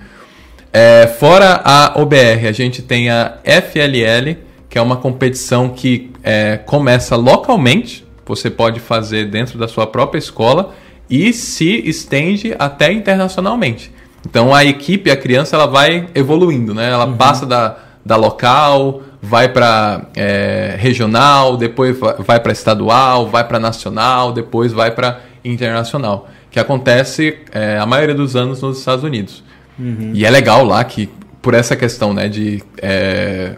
[0.72, 6.58] É, fora a OBR, a gente tem a FLL, que é uma competição que é,
[6.58, 8.06] começa localmente.
[8.24, 10.72] Você pode fazer dentro da sua própria escola
[11.10, 13.90] e se estende até internacionalmente.
[14.26, 16.90] Então a equipe, a criança, ela vai evoluindo, né?
[16.90, 17.16] Ela uhum.
[17.16, 24.32] passa da, da local, vai para é, regional, depois vai para estadual, vai para nacional,
[24.32, 29.42] depois vai para internacional, que acontece é, a maioria dos anos nos Estados Unidos.
[29.78, 30.10] Uhum.
[30.12, 31.08] E é legal lá que,
[31.40, 33.56] por essa questão né, de é,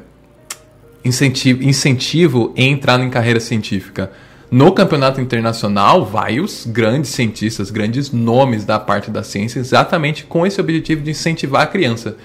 [1.05, 4.11] incentivo, incentivo em entrar em carreira científica.
[4.51, 10.47] No campeonato internacional, vai os grandes cientistas, grandes nomes da parte da ciência, exatamente com
[10.47, 12.17] esse objetivo de incentivar a criança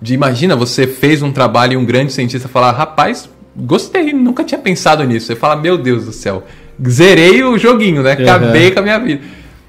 [0.00, 4.58] de imagina, você fez um trabalho e um grande cientista falar, rapaz, gostei, nunca tinha
[4.60, 5.26] pensado nisso.
[5.26, 6.44] Você fala, meu Deus do céu,
[6.86, 8.12] zerei o joguinho, né?
[8.12, 8.74] Acabei uhum.
[8.74, 9.22] com a minha vida.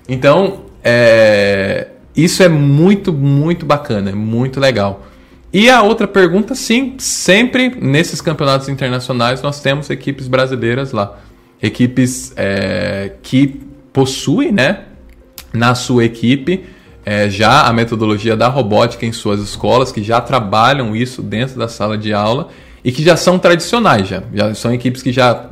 [0.07, 5.07] Então, é, isso é muito, muito bacana, é muito legal.
[5.53, 11.17] E a outra pergunta, sim, sempre nesses campeonatos internacionais nós temos equipes brasileiras lá.
[11.61, 14.85] Equipes é, que possuem, né,
[15.53, 16.65] na sua equipe
[17.09, 21.69] é, já a metodologia da robótica em suas escolas, que já trabalham isso dentro da
[21.69, 22.49] sala de aula
[22.83, 25.51] e que já são tradicionais, já, já são equipes que já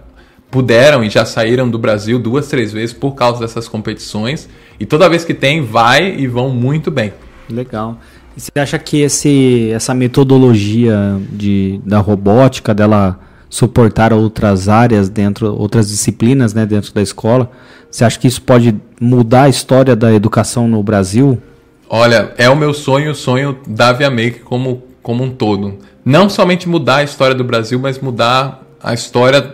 [0.52, 5.08] puderam e já saíram do Brasil duas, três vezes por causa dessas competições e toda
[5.08, 7.14] vez que tem, vai e vão muito bem.
[7.50, 7.98] Legal.
[8.36, 13.18] Você acha que esse, essa metodologia de, da robótica, dela
[13.50, 17.50] suportar outras áreas dentro, outras disciplinas né, dentro da escola,
[17.90, 21.42] você acha que isso pode mudar a história da educação no Brasil?
[21.90, 25.80] Olha, é o meu sonho, o sonho da Via Make como, como um todo.
[26.04, 29.54] Não somente mudar a história do Brasil, mas mudar a história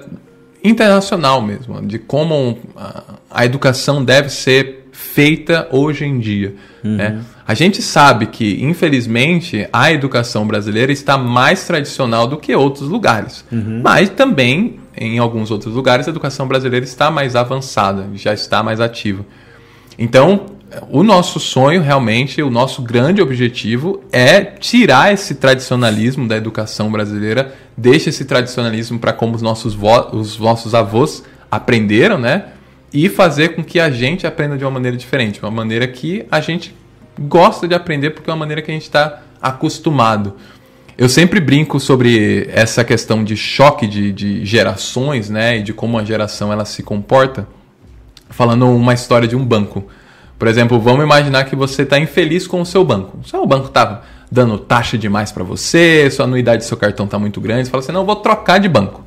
[0.63, 2.57] internacional mesmo, de como
[3.29, 4.80] a educação deve ser
[5.14, 6.55] feita hoje em dia.
[6.84, 6.95] Uhum.
[6.95, 7.22] Né?
[7.47, 13.45] A gente sabe que, infelizmente, a educação brasileira está mais tradicional do que outros lugares.
[13.51, 13.82] Uhum.
[13.84, 18.80] Mas também em alguns outros lugares, a educação brasileira está mais avançada, já está mais
[18.80, 19.26] ativa.
[19.97, 20.47] Então,
[20.89, 27.53] o nosso sonho, realmente, o nosso grande objetivo é tirar esse tradicionalismo da educação brasileira,
[27.76, 29.78] deixa esse tradicionalismo para como os nossos,
[30.12, 32.45] os nossos avós aprenderam, né?
[32.93, 36.41] E fazer com que a gente aprenda de uma maneira diferente, uma maneira que a
[36.41, 36.75] gente
[37.19, 40.35] gosta de aprender, porque é uma maneira que a gente está acostumado.
[40.97, 45.57] Eu sempre brinco sobre essa questão de choque de, de gerações, né?
[45.57, 47.47] E de como a geração ela se comporta.
[48.29, 49.87] Falando uma história de um banco.
[50.37, 53.19] Por exemplo, vamos imaginar que você está infeliz com o seu banco.
[53.23, 57.19] O seu banco está dando taxa demais para você, sua anuidade do seu cartão está
[57.19, 57.65] muito grande.
[57.65, 59.05] Você fala assim, não, vou trocar de banco.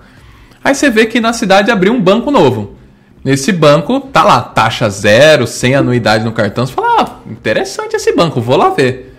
[0.62, 2.76] Aí você vê que na cidade abriu um banco novo.
[3.24, 6.66] Nesse banco tá lá, taxa zero, sem anuidade no cartão.
[6.66, 9.16] Você fala, ah, interessante esse banco, vou lá ver.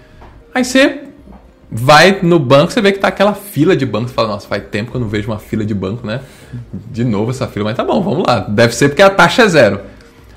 [0.53, 1.01] Aí você
[1.71, 4.07] vai no banco, você vê que tá aquela fila de banco.
[4.07, 6.21] Você fala, nossa, faz tempo que eu não vejo uma fila de banco, né?
[6.71, 8.41] De novo essa fila, mas tá bom, vamos lá.
[8.41, 9.81] Deve ser porque a taxa é zero.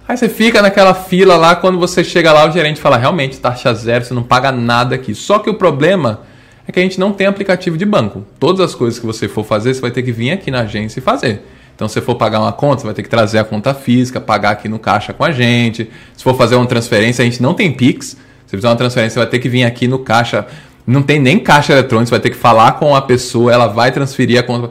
[0.09, 3.75] Aí você fica naquela fila lá, quando você chega lá, o gerente fala, realmente, taxa
[3.75, 5.15] zero, você não paga nada aqui.
[5.15, 6.21] Só que o problema
[6.67, 8.25] é que a gente não tem aplicativo de banco.
[8.41, 10.99] Todas as coisas que você for fazer, você vai ter que vir aqui na agência
[11.01, 11.43] e fazer.
[11.79, 14.51] Então, se for pagar uma conta, você vai ter que trazer a conta física, pagar
[14.51, 15.89] aqui no caixa com a gente.
[16.17, 18.17] Se for fazer uma transferência, a gente não tem Pix.
[18.47, 20.45] Se fizer uma transferência, você vai ter que vir aqui no caixa
[20.89, 23.93] não tem nem caixa eletrônica, você vai ter que falar com a pessoa, ela vai
[23.93, 24.71] transferir a conta.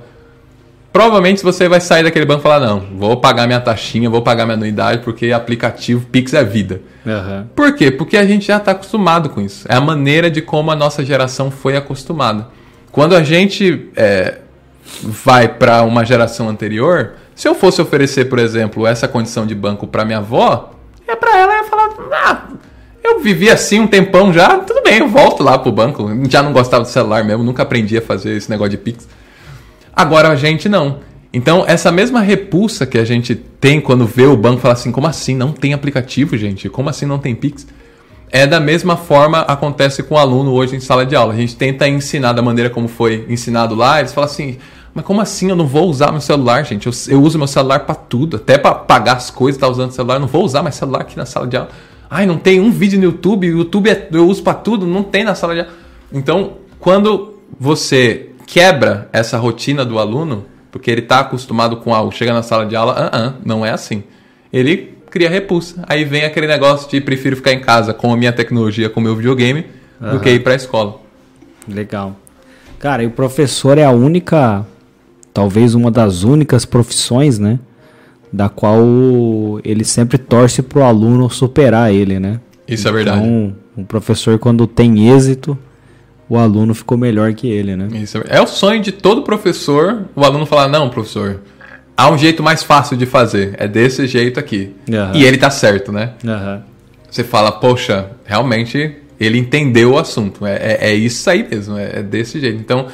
[0.92, 4.46] Provavelmente você vai sair daquele banco e falar: não, vou pagar minha taxinha, vou pagar
[4.46, 6.82] minha anuidade, porque aplicativo Pix é vida.
[7.06, 7.46] Uhum.
[7.56, 7.92] Por quê?
[7.92, 9.68] Porque a gente já está acostumado com isso.
[9.70, 12.48] É a maneira de como a nossa geração foi acostumada.
[12.92, 14.40] Quando a gente é,
[15.04, 19.86] vai para uma geração anterior, se eu fosse oferecer, por exemplo, essa condição de banco
[19.86, 20.72] para minha avó,
[21.08, 22.44] é para ela ia falar: ah,
[23.04, 26.10] eu vivi assim um tempão já, tudo bem, eu volto lá pro banco.
[26.30, 29.08] Já não gostava do celular mesmo, nunca aprendi a fazer esse negócio de Pix.
[29.96, 31.00] Agora a gente não.
[31.32, 35.08] Então, essa mesma repulsa que a gente tem quando vê o banco falar assim, como
[35.08, 36.70] assim não tem aplicativo, gente?
[36.70, 37.68] Como assim não tem Pix?
[38.30, 41.34] É da mesma forma acontece com o aluno hoje em sala de aula.
[41.34, 44.58] A gente tenta ensinar da maneira como foi ensinado lá, eles falam assim,
[44.98, 46.88] mas como assim eu não vou usar meu celular, gente?
[46.88, 49.94] Eu, eu uso meu celular para tudo, até para pagar as coisas, tá usando o
[49.94, 51.70] celular, eu não vou usar mais celular aqui na sala de aula.
[52.10, 55.04] Ai, não tem um vídeo no YouTube, o YouTube é, eu uso para tudo, não
[55.04, 55.72] tem na sala de aula.
[56.12, 62.34] Então, quando você quebra essa rotina do aluno, porque ele está acostumado com algo, chega
[62.34, 64.02] na sala de aula, uh -uh, não é assim.
[64.52, 65.84] Ele cria repulsa.
[65.88, 69.04] Aí vem aquele negócio de prefiro ficar em casa com a minha tecnologia, com o
[69.04, 69.64] meu videogame,
[70.02, 70.14] uhum.
[70.14, 70.96] do que ir para a escola.
[71.68, 72.16] Legal.
[72.80, 74.66] Cara, e o professor é a única,
[75.38, 77.60] talvez uma das únicas profissões, né?
[78.34, 78.82] da qual
[79.64, 82.40] ele sempre torce para o aluno superar ele, né?
[82.68, 83.20] Isso é verdade.
[83.20, 85.56] Então, o professor, quando tem êxito,
[86.28, 87.88] o aluno ficou melhor que ele, né?
[88.02, 91.42] Isso é, é o sonho de todo professor, o aluno falar, não, professor,
[91.96, 94.76] há um jeito mais fácil de fazer, é desse jeito aqui.
[94.90, 95.12] Uhum.
[95.14, 96.14] E ele tá certo, né?
[96.24, 96.62] Uhum.
[97.12, 102.00] Você fala, poxa, realmente ele entendeu o assunto, é, é, é isso aí mesmo, é,
[102.00, 102.60] é desse jeito.
[102.60, 102.88] Então,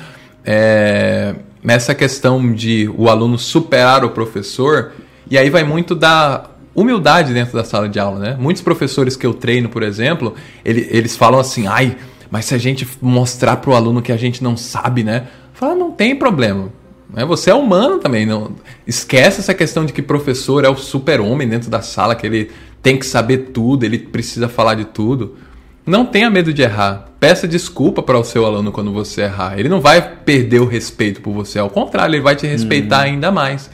[0.46, 1.34] é,
[1.72, 4.92] essa questão de o aluno superar o professor,
[5.30, 8.38] e aí vai muito da humildade dentro da sala de aula, né?
[8.40, 10.34] Muitos professores que eu treino, por exemplo,
[10.66, 11.96] ele, eles falam assim, ai,
[12.30, 15.28] mas se a gente mostrar para o aluno que a gente não sabe, né?
[15.54, 16.70] Fala, não tem problema.
[17.14, 17.24] Né?
[17.26, 18.26] Você é humano também.
[18.26, 18.52] Não...
[18.88, 22.98] Esquece essa questão de que professor é o super-homem dentro da sala, que ele tem
[22.98, 25.38] que saber tudo, ele precisa falar de tudo.
[25.86, 27.10] Não tenha medo de errar.
[27.20, 29.60] Peça desculpa para o seu aluno quando você errar.
[29.60, 33.04] Ele não vai perder o respeito por você, ao contrário, ele vai te respeitar uhum.
[33.04, 33.70] ainda mais.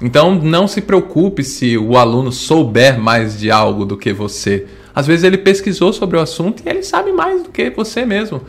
[0.00, 4.66] Então não se preocupe se o aluno souber mais de algo do que você.
[4.94, 8.42] Às vezes ele pesquisou sobre o assunto e ele sabe mais do que você mesmo.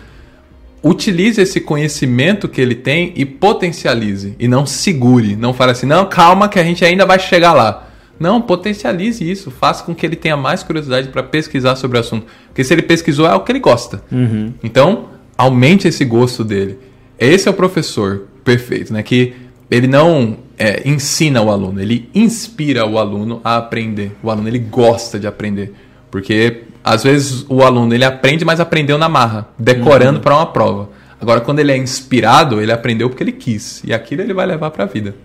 [0.84, 4.36] Utilize esse conhecimento que ele tem e potencialize.
[4.38, 5.36] E não segure.
[5.36, 7.87] Não fale assim, não, calma que a gente ainda vai chegar lá.
[8.20, 9.52] Não, potencialize isso.
[9.52, 12.26] Faça com que ele tenha mais curiosidade para pesquisar sobre o assunto.
[12.48, 14.02] Porque se ele pesquisou, é o que ele gosta.
[14.12, 14.54] Uhum.
[14.64, 16.80] Então, aumente esse gosto dele.
[17.20, 19.04] Esse é o professor perfeito, né?
[19.04, 19.34] Que
[19.70, 24.16] ele não é, ensina o aluno, ele inspira o aluno a aprender.
[24.24, 25.74] O aluno ele gosta de aprender,
[26.10, 30.24] porque às vezes o aluno ele aprende, mas aprendeu na marra, decorando uhum.
[30.24, 30.90] para uma prova.
[31.20, 34.72] Agora quando ele é inspirado, ele aprendeu porque ele quis e aquilo ele vai levar
[34.72, 35.16] para a vida.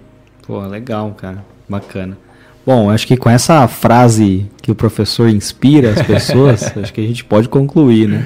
[0.46, 2.18] Pô, legal, cara, bacana.
[2.64, 7.06] Bom, acho que com essa frase que o professor inspira as pessoas, acho que a
[7.06, 8.24] gente pode concluir, né?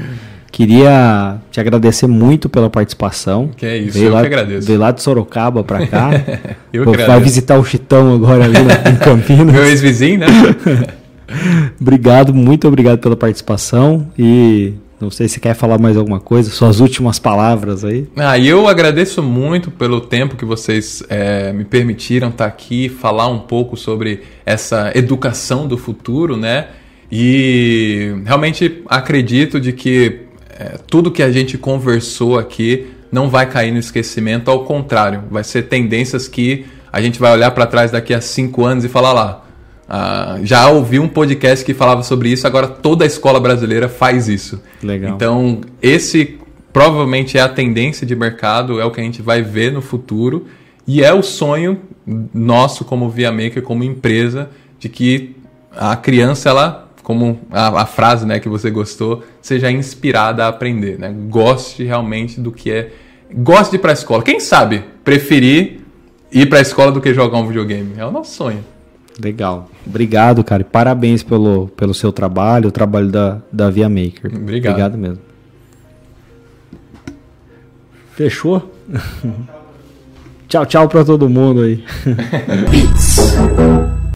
[0.52, 3.50] Queria te agradecer muito pela participação.
[3.56, 4.66] Que é isso, veio eu lá, que agradeço.
[4.66, 6.10] Veio lá de Sorocaba para cá.
[6.72, 9.52] eu Pô, Vai visitar o Chitão agora ali em Campinas.
[9.54, 10.26] Meu ex-vizinho, né?
[11.78, 16.80] obrigado, muito obrigado pela participação e não sei se quer falar mais alguma coisa, suas
[16.80, 18.06] últimas palavras aí.
[18.16, 23.40] Ah, eu agradeço muito pelo tempo que vocês é, me permitiram estar aqui, falar um
[23.40, 26.68] pouco sobre essa educação do futuro, né?
[27.10, 30.20] E realmente acredito de que
[30.58, 35.44] é, tudo que a gente conversou aqui não vai cair no esquecimento, ao contrário, vai
[35.44, 39.12] ser tendências que a gente vai olhar para trás daqui a cinco anos e falar
[39.12, 39.45] lá.
[39.88, 44.28] Ah, já ouvi um podcast que falava sobre isso, agora toda a escola brasileira faz
[44.28, 44.60] isso.
[44.82, 45.14] Legal.
[45.14, 46.38] Então, esse
[46.72, 50.46] provavelmente é a tendência de mercado, é o que a gente vai ver no futuro
[50.86, 51.80] e é o sonho
[52.34, 55.36] nosso como Via Maker, como empresa, de que
[55.74, 60.98] a criança ela como a, a, frase né, que você gostou, seja inspirada a aprender.
[60.98, 61.14] Né?
[61.28, 62.90] Goste realmente do que é.
[63.32, 64.24] Goste de ir para a escola.
[64.24, 65.82] Quem sabe preferir
[66.32, 67.94] ir para a escola do que jogar um videogame?
[67.96, 68.64] É o nosso sonho.
[69.22, 69.70] Legal.
[69.86, 70.62] Obrigado, cara.
[70.62, 74.34] E parabéns pelo, pelo seu trabalho, o trabalho da, da Via Maker.
[74.34, 74.72] Obrigado.
[74.72, 75.18] Obrigado mesmo.
[78.14, 78.72] Fechou?
[80.48, 81.84] tchau, tchau para todo mundo aí.